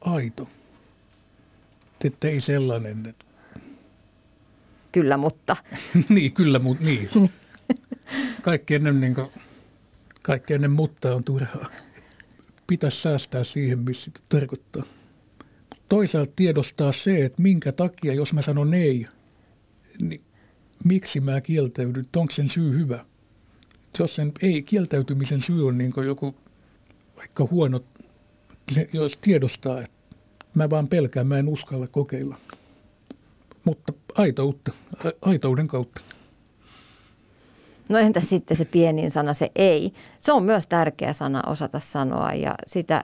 [0.00, 0.48] Aito.
[2.04, 3.06] Että ei sellainen.
[3.06, 3.24] Että...
[4.92, 5.56] Kyllä, mutta.
[6.08, 7.10] niin, kyllä, mutta niin.
[8.42, 9.30] Kaikki ennen, niin kuin,
[10.22, 11.66] kaikki ennen mutta on turhaa.
[12.66, 14.82] Pitäisi säästää siihen, missä sitä tarkoittaa.
[15.88, 19.06] Toisaalta tiedostaa se, että minkä takia, jos mä sanon ei,
[20.00, 20.22] niin
[20.84, 23.04] miksi mä kieltäydyn, onko sen syy hyvä.
[23.98, 26.34] Jos sen ei kieltäytymisen syy on niin joku
[27.16, 27.80] vaikka huono,
[28.92, 30.02] jos tiedostaa, että
[30.54, 32.36] Mä vaan pelkään, mä en uskalla kokeilla.
[33.64, 34.72] Mutta aitoutta,
[35.22, 36.00] aitouden kautta.
[37.88, 39.92] No entä sitten se pienin sana, se ei.
[40.20, 43.02] Se on myös tärkeä sana osata sanoa ja sitä,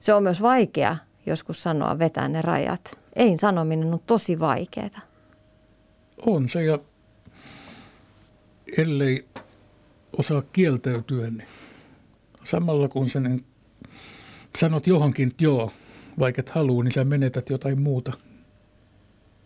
[0.00, 0.96] se on myös vaikea
[1.26, 2.98] joskus sanoa, vetää ne rajat.
[3.16, 5.00] Ei sanominen on tosi vaikeaa.
[6.26, 6.78] On se ja
[8.78, 9.28] ellei
[10.18, 11.48] osaa kieltäytyä, niin
[12.44, 13.44] samalla kun sen
[14.58, 15.72] sanot johonkin, joo,
[16.18, 18.12] vaikka et halua, niin sä menetät jotain muuta.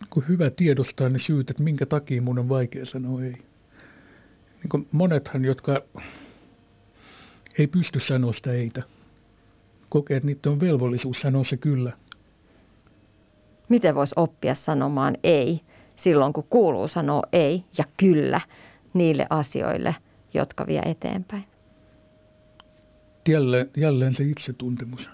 [0.09, 3.46] Kun hyvä tiedostaa ne syyt, että minkä takia mun on vaikea sanoa ei.
[4.59, 5.81] Niin kuin monethan, jotka
[7.59, 8.83] ei pysty sanoa sitä eitä,
[9.89, 11.91] kokee, että niiden on velvollisuus sanoa se kyllä.
[13.69, 15.61] Miten voisi oppia sanomaan ei
[15.95, 18.41] silloin, kun kuuluu sanoa ei ja kyllä
[18.93, 19.95] niille asioille,
[20.33, 21.43] jotka vie eteenpäin?
[23.29, 25.09] Jälleen, jälleen se itsetuntemus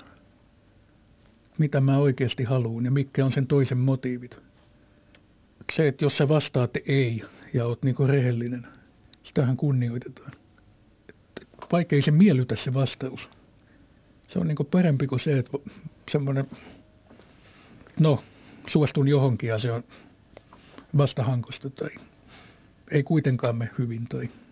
[1.58, 4.38] mitä mä oikeasti haluan ja mikä on sen toisen motiivit.
[5.74, 7.24] Se, että jos sä vastaat ei
[7.54, 8.68] ja oot niin rehellinen,
[9.24, 10.32] sitähän kunnioitetaan.
[11.72, 13.30] Vaikka ei se miellytä se vastaus.
[14.28, 15.58] Se on niin parempi kuin se, että
[16.12, 16.48] semmoinen,
[18.00, 18.24] no,
[18.68, 19.84] suostun johonkin ja se on
[20.98, 21.90] vastahankosta tai
[22.92, 24.30] ei kuitenkaan me hyvin tai–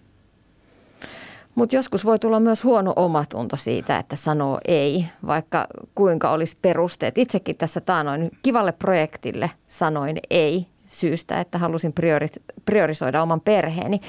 [1.55, 7.17] mutta joskus voi tulla myös huono omatunto siitä, että sanoo ei, vaikka kuinka olisi perusteet.
[7.17, 14.01] Itsekin tässä taanoin kivalle projektille sanoin ei syystä, että halusin priori- priorisoida oman perheeni.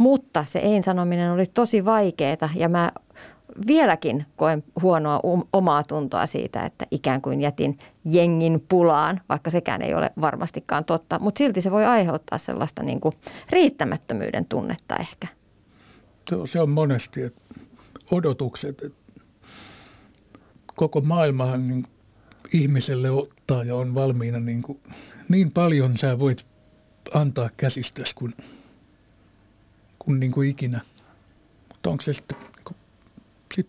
[0.00, 2.92] Mutta se ei sanominen oli tosi vaikeaa ja mä
[3.66, 9.82] vieläkin koen huonoa um- omaa tuntoa siitä, että ikään kuin jätin jengin pulaan, vaikka sekään
[9.82, 11.18] ei ole varmastikaan totta.
[11.18, 13.14] Mutta silti se voi aiheuttaa sellaista niin kuin
[13.50, 15.26] riittämättömyyden tunnetta ehkä
[16.46, 17.40] se on monesti, että
[18.10, 19.20] odotukset, että
[20.76, 21.86] koko maailmahan niin
[22.52, 24.80] ihmiselle ottaa ja on valmiina niin, kuin,
[25.28, 26.46] niin paljon sä voit
[27.14, 28.34] antaa käsistäsi kuin,
[30.04, 30.80] kuin, niin kuin ikinä.
[31.68, 32.76] Mutta onko se sitten, niin kuin,
[33.54, 33.68] sit,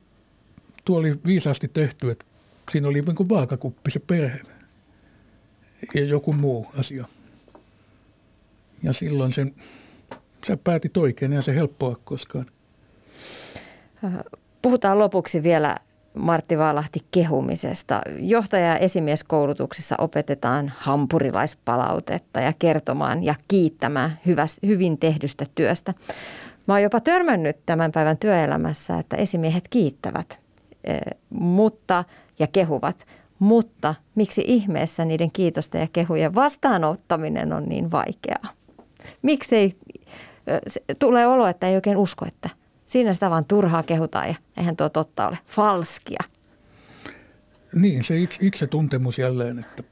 [0.85, 2.25] tuo oli viisaasti tehty, että
[2.71, 4.41] siinä oli niin kuin vaakakuppi se perhe
[5.93, 7.05] ja joku muu asia.
[8.83, 9.55] Ja silloin sen
[10.47, 12.45] sä päätit oikein ja se helppoa koskaan.
[14.61, 15.77] Puhutaan lopuksi vielä
[16.13, 18.01] Martti Vaalahti kehumisesta.
[18.19, 24.11] Johtaja- ja esimieskoulutuksessa opetetaan hampurilaispalautetta ja kertomaan ja kiittämään
[24.65, 25.93] hyvin tehdystä työstä.
[26.67, 30.39] Mä oon jopa törmännyt tämän päivän työelämässä, että esimiehet kiittävät
[30.83, 30.97] e,
[31.29, 32.03] mutta,
[32.39, 33.05] ja kehuvat,
[33.39, 38.53] mutta miksi ihmeessä niiden kiitosten ja kehujen vastaanottaminen on niin vaikeaa?
[39.21, 39.77] Miksei
[40.99, 42.49] tulee olo, että ei oikein usko, että
[42.91, 45.37] siinä sitä vaan turhaa kehutaan ja eihän tuo totta ole.
[45.45, 46.23] Falskia.
[47.75, 49.83] Niin, se itse, itse tuntemus jälleen, että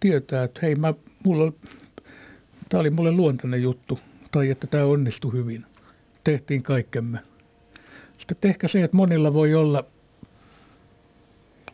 [0.00, 0.94] tietää, että hei, mä,
[1.24, 1.52] mulla,
[2.68, 3.98] tämä oli mulle luontainen juttu
[4.30, 5.66] tai että tämä onnistui hyvin.
[6.24, 7.18] Tehtiin kaikkemme.
[8.18, 9.84] Sitten ehkä se, että monilla voi olla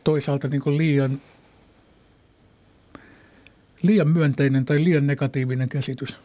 [0.04, 1.20] toisaalta niin kuin liian,
[3.82, 6.16] liian myönteinen tai liian negatiivinen käsitys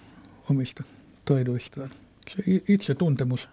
[0.49, 0.83] omista
[1.25, 1.89] taidoistaan.
[2.29, 3.49] Se itse tuntemus.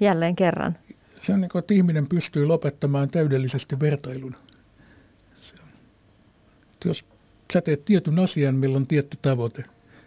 [0.00, 0.76] Jälleen kerran.
[1.22, 4.36] Se on niin kuin, että ihminen pystyy lopettamaan täydellisesti vertailun.
[5.40, 5.68] Se on.
[6.84, 7.04] Jos
[7.52, 9.64] sä teet tietyn asian, millä on tietty tavoite,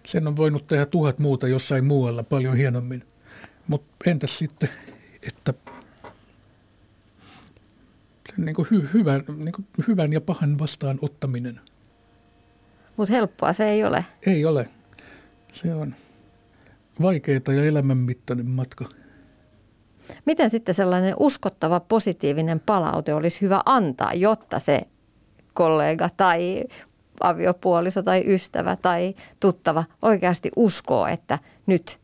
[0.07, 3.03] sen on voinut tehdä tuhat muuta jossain muualla paljon hienommin.
[3.67, 4.69] Mutta entäs sitten,
[5.27, 5.53] että
[8.35, 11.61] sen niin kuin hy, hyvän, niin kuin hyvän ja pahan vastaanottaminen.
[12.97, 14.05] Mutta helppoa se ei ole.
[14.25, 14.69] Ei ole.
[15.53, 15.95] Se on
[17.01, 18.89] vaikeaa ja elämänmittainen matka.
[20.26, 24.82] Miten sitten sellainen uskottava positiivinen palaute olisi hyvä antaa, jotta se
[25.53, 26.64] kollega tai
[27.22, 31.99] aviopuoliso tai ystävä tai tuttava oikeasti uskoo, että nyt,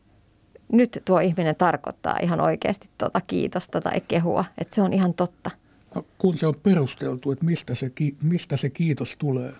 [0.72, 5.50] nyt tuo ihminen tarkoittaa ihan oikeasti tuota kiitosta tai kehua, että se on ihan totta.
[5.94, 7.92] No, kun se on perusteltu, että mistä se,
[8.22, 9.52] mistä se kiitos tulee.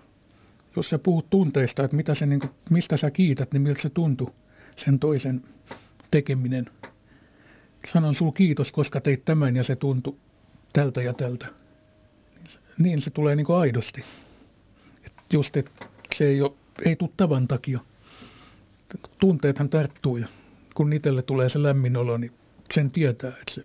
[0.77, 3.91] Jos sä puhut tunteista, että mitä se, niin kuin, mistä sä kiität, niin miltä se
[3.91, 4.31] tuntuu
[4.77, 5.43] sen toisen
[6.11, 6.67] tekeminen.
[7.93, 10.17] Sanon sulla kiitos, koska teit tämän ja se tuntui
[10.73, 11.47] tältä ja tältä.
[12.79, 14.05] Niin se tulee niin kuin aidosti.
[15.07, 16.53] Et just, että se ei, ole,
[16.85, 17.81] ei tule tavan takia.
[19.19, 20.27] Tunteethan tarttuu ja
[20.75, 22.33] kun itselle tulee se lämmin olo, niin
[22.75, 23.65] sen tietää, että se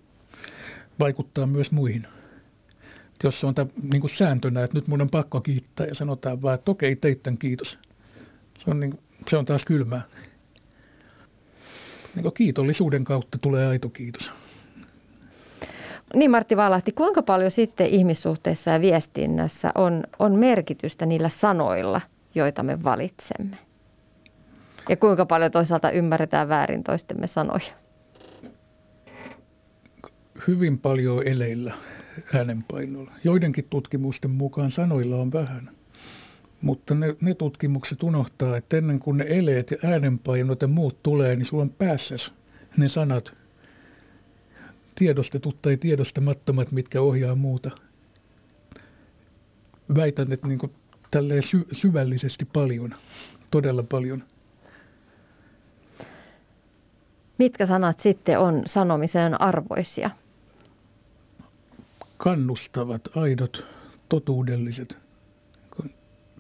[1.00, 2.08] vaikuttaa myös muihin.
[3.14, 5.96] Et jos se on tämän, niin kuin sääntönä, että nyt mun on pakko kiittää ja
[5.96, 7.78] sanotaan vaan, että okei, teit tämän kiitos.
[8.60, 9.00] Se on, niin,
[9.30, 10.02] se on taas kylmää.
[12.16, 14.32] Niin kiitollisuuden kautta tulee aito kiitos.
[16.14, 22.02] Niin Martti Valahti, kuinka paljon sitten ihmissuhteissa ja viestinnässä on, on merkitystä niillä sanoilla,
[22.36, 23.58] joita me valitsemme?
[24.90, 27.74] Ja kuinka paljon toisaalta ymmärretään väärin toistemme sanoja?
[30.48, 31.74] Hyvin paljon eleillä
[32.36, 33.12] äänenpainolla.
[33.24, 35.75] Joidenkin tutkimusten mukaan sanoilla on vähän.
[36.66, 41.36] Mutta ne, ne tutkimukset unohtaa, että ennen kuin ne eleet ja äänenpainot ja muut tulee,
[41.36, 42.16] niin sulla on päässä
[42.78, 43.32] ne sanat–
[44.96, 47.72] tiedostetut tai tiedostamattomat, mitkä ohjaa muuta.
[49.96, 50.60] Väitän, että niin
[51.12, 52.96] tälleen sy- syvällisesti paljon,
[53.52, 54.24] todella paljon.
[57.38, 60.10] Mitkä sanat sitten on sanomisen arvoisia?
[62.18, 63.66] Kannustavat, aidot,
[64.10, 64.98] totuudelliset,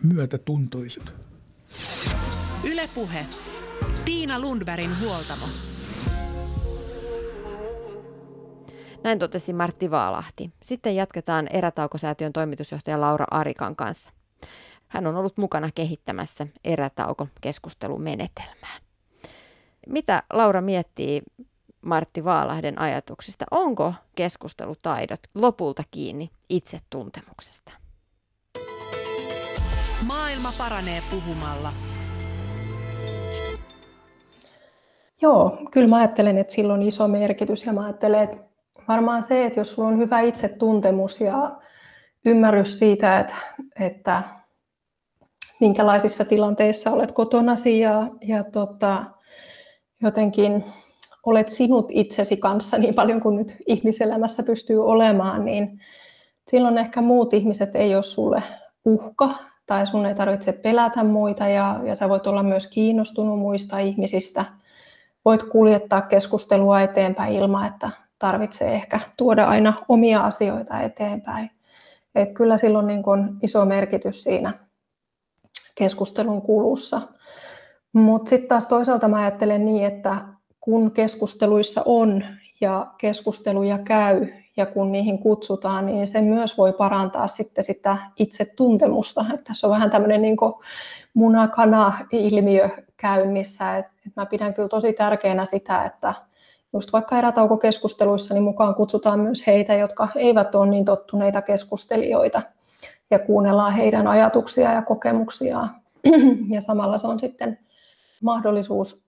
[0.04, 1.14] myötätuntoiset.
[2.64, 3.26] Ylepuhe.
[4.06, 5.46] Tiina Lundbergin huoltamo.
[9.04, 10.52] Näin totesi Martti Vaalahti.
[10.64, 14.12] Sitten jatketaan Erätaukosäätiön toimitusjohtaja Laura Arikan kanssa.
[14.88, 18.78] Hän on ollut mukana kehittämässä erätauko-keskustelumenetelmää.
[19.88, 21.22] Mitä Laura miettii
[21.82, 23.46] Martti Vaalahden ajatuksista?
[23.52, 27.85] Onko keskustelutaidot lopulta kiinni itsetuntemuksesta?
[30.04, 31.72] Maailma paranee puhumalla.
[35.22, 38.38] Joo, kyllä mä ajattelen, että sillä on iso merkitys ja mä ajattelen, että
[38.88, 41.52] varmaan se, että jos sulla on hyvä itsetuntemus ja
[42.26, 43.36] ymmärrys siitä, että,
[43.80, 44.24] että
[45.60, 49.06] minkälaisissa tilanteissa olet kotonasi ja, ja tota,
[50.02, 50.66] jotenkin
[51.26, 55.82] olet sinut itsesi kanssa niin paljon kuin nyt ihmiselämässä pystyy olemaan, niin
[56.48, 58.43] silloin ehkä muut ihmiset ei ole sulle
[58.86, 63.80] uhka tai sun ei tarvitse pelätä muita ja, ja sä voit olla myös kiinnostunut muista
[63.80, 64.45] ihmisistä.
[65.26, 67.89] Voit kuljettaa keskustelua eteenpäin ilman, että
[68.20, 71.51] tarvitsee ehkä tuoda aina omia asioita eteenpäin.
[72.16, 74.53] Et kyllä silloin niin on iso merkitys siinä
[75.76, 77.01] keskustelun kulussa.
[77.93, 80.16] Mutta sitten taas toisaalta mä ajattelen niin, että
[80.59, 82.26] kun keskusteluissa on
[82.61, 84.28] ja keskusteluja käy
[84.58, 89.26] ja kun niihin kutsutaan, niin se myös voi parantaa sitten sitä itsetuntemusta.
[89.34, 90.38] Että tässä on vähän tämmöinen niin
[91.14, 93.78] munakana-ilmiö käynnissä.
[93.78, 96.14] Et, et mä pidän kyllä tosi tärkeänä sitä, että
[96.74, 102.41] just vaikka erätaukokeskusteluissa, niin mukaan kutsutaan myös heitä, jotka eivät ole niin tottuneita keskustelijoita
[103.12, 105.70] ja kuunnellaan heidän ajatuksia ja kokemuksiaan.
[106.53, 107.60] Ja samalla se on sitten
[108.22, 109.05] mahdollisuus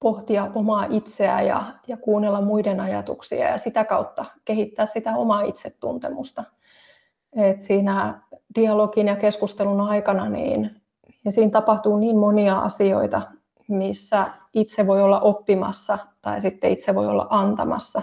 [0.00, 6.44] pohtia omaa itseä ja, ja kuunnella muiden ajatuksia ja sitä kautta kehittää sitä omaa itsetuntemusta.
[7.36, 8.20] Et siinä
[8.54, 10.82] dialogin ja keskustelun aikana niin,
[11.24, 13.22] ja siinä tapahtuu niin monia asioita,
[13.68, 18.02] missä itse voi olla oppimassa tai sitten itse voi olla antamassa.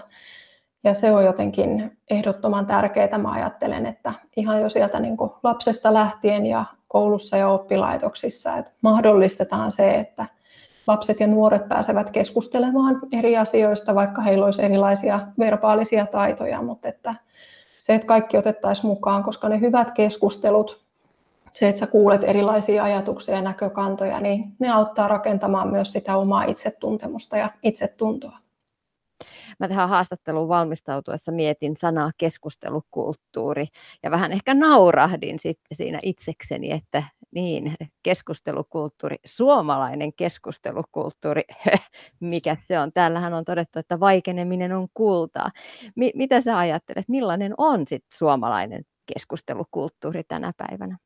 [0.83, 6.45] Ja se on jotenkin ehdottoman tärkeää, mä ajattelen, että ihan jo sieltä niin lapsesta lähtien
[6.45, 10.25] ja koulussa ja oppilaitoksissa, että mahdollistetaan se, että
[10.87, 17.15] lapset ja nuoret pääsevät keskustelemaan eri asioista, vaikka heillä olisi erilaisia verbaalisia taitoja, mutta että
[17.79, 20.85] se, että kaikki otettaisiin mukaan, koska ne hyvät keskustelut
[21.51, 26.43] se, että sä kuulet erilaisia ajatuksia ja näkökantoja, niin ne auttaa rakentamaan myös sitä omaa
[26.43, 28.37] itsetuntemusta ja itsetuntoa.
[29.59, 33.65] Mä tähän haastatteluun valmistautuessa mietin sanaa keskustelukulttuuri
[34.03, 37.03] ja vähän ehkä naurahdin sitten siinä itsekseni, että
[37.35, 37.73] niin,
[38.03, 41.41] keskustelukulttuuri, suomalainen keskustelukulttuuri,
[42.19, 42.91] mikä se on?
[42.93, 45.51] Täällähän on todettu, että vaikeneminen on kultaa.
[45.95, 48.83] Mi- mitä sä ajattelet, millainen on sitten suomalainen
[49.13, 50.97] keskustelukulttuuri tänä päivänä?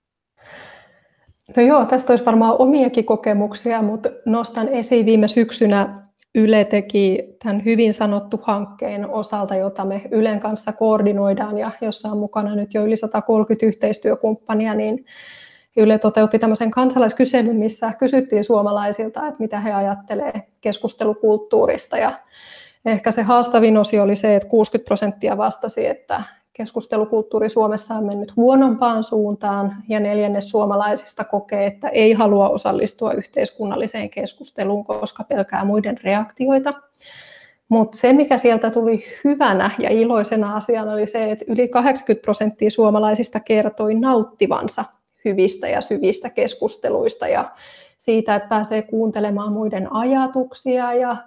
[1.57, 7.65] No joo, tästä olisi varmaan omiakin kokemuksia, mutta nostan esiin viime syksynä Yle teki tämän
[7.65, 12.85] hyvin sanottu hankkeen osalta, jota me Ylen kanssa koordinoidaan ja jossa on mukana nyt jo
[12.85, 15.05] yli 130 yhteistyökumppania, niin
[15.77, 21.97] Yle toteutti tämmöisen kansalaiskyselyn, missä kysyttiin suomalaisilta, että mitä he ajattelee keskustelukulttuurista.
[21.97, 22.13] Ja
[22.85, 28.35] ehkä se haastavin osio oli se, että 60 prosenttia vastasi, että keskustelukulttuuri Suomessa on mennyt
[28.35, 35.97] huonompaan suuntaan ja neljännes suomalaisista kokee, että ei halua osallistua yhteiskunnalliseen keskusteluun, koska pelkää muiden
[36.03, 36.73] reaktioita.
[37.69, 42.71] Mutta se, mikä sieltä tuli hyvänä ja iloisena asiana, oli se, että yli 80 prosenttia
[42.71, 44.85] suomalaisista kertoi nauttivansa
[45.25, 47.51] hyvistä ja syvistä keskusteluista ja
[47.97, 51.17] siitä, että pääsee kuuntelemaan muiden ajatuksia ja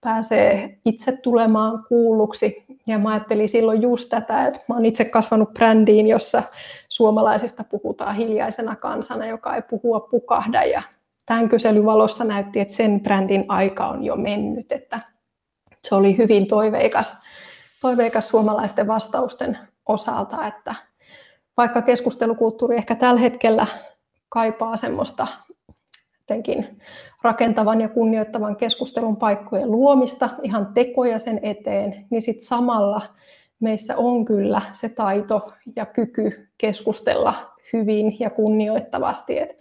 [0.00, 2.64] pääsee itse tulemaan kuulluksi.
[2.86, 6.42] Ja mä ajattelin silloin just tätä, että mä oon itse kasvanut brändiin, jossa
[6.88, 10.64] suomalaisista puhutaan hiljaisena kansana, joka ei puhua pukahda.
[10.64, 10.82] Ja
[11.26, 14.72] tämän kyselyn valossa näytti, että sen brändin aika on jo mennyt.
[14.72, 15.00] Että
[15.88, 17.16] se oli hyvin toiveikas,
[17.80, 20.74] toiveikas suomalaisten vastausten osalta, että
[21.56, 23.66] vaikka keskustelukulttuuri ehkä tällä hetkellä
[24.28, 25.26] kaipaa semmoista
[26.18, 26.78] jotenkin
[27.22, 33.02] rakentavan ja kunnioittavan keskustelun paikkojen luomista, ihan tekoja sen eteen, niin sitten samalla
[33.60, 39.54] meissä on kyllä se taito ja kyky keskustella hyvin ja kunnioittavasti, että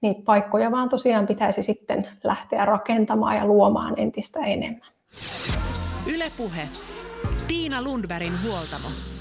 [0.00, 4.88] niitä paikkoja vaan tosiaan pitäisi sitten lähteä rakentamaan ja luomaan entistä enemmän.
[6.14, 6.68] Ylepuhe.
[7.48, 9.13] Tiina Lundbergin huoltamo.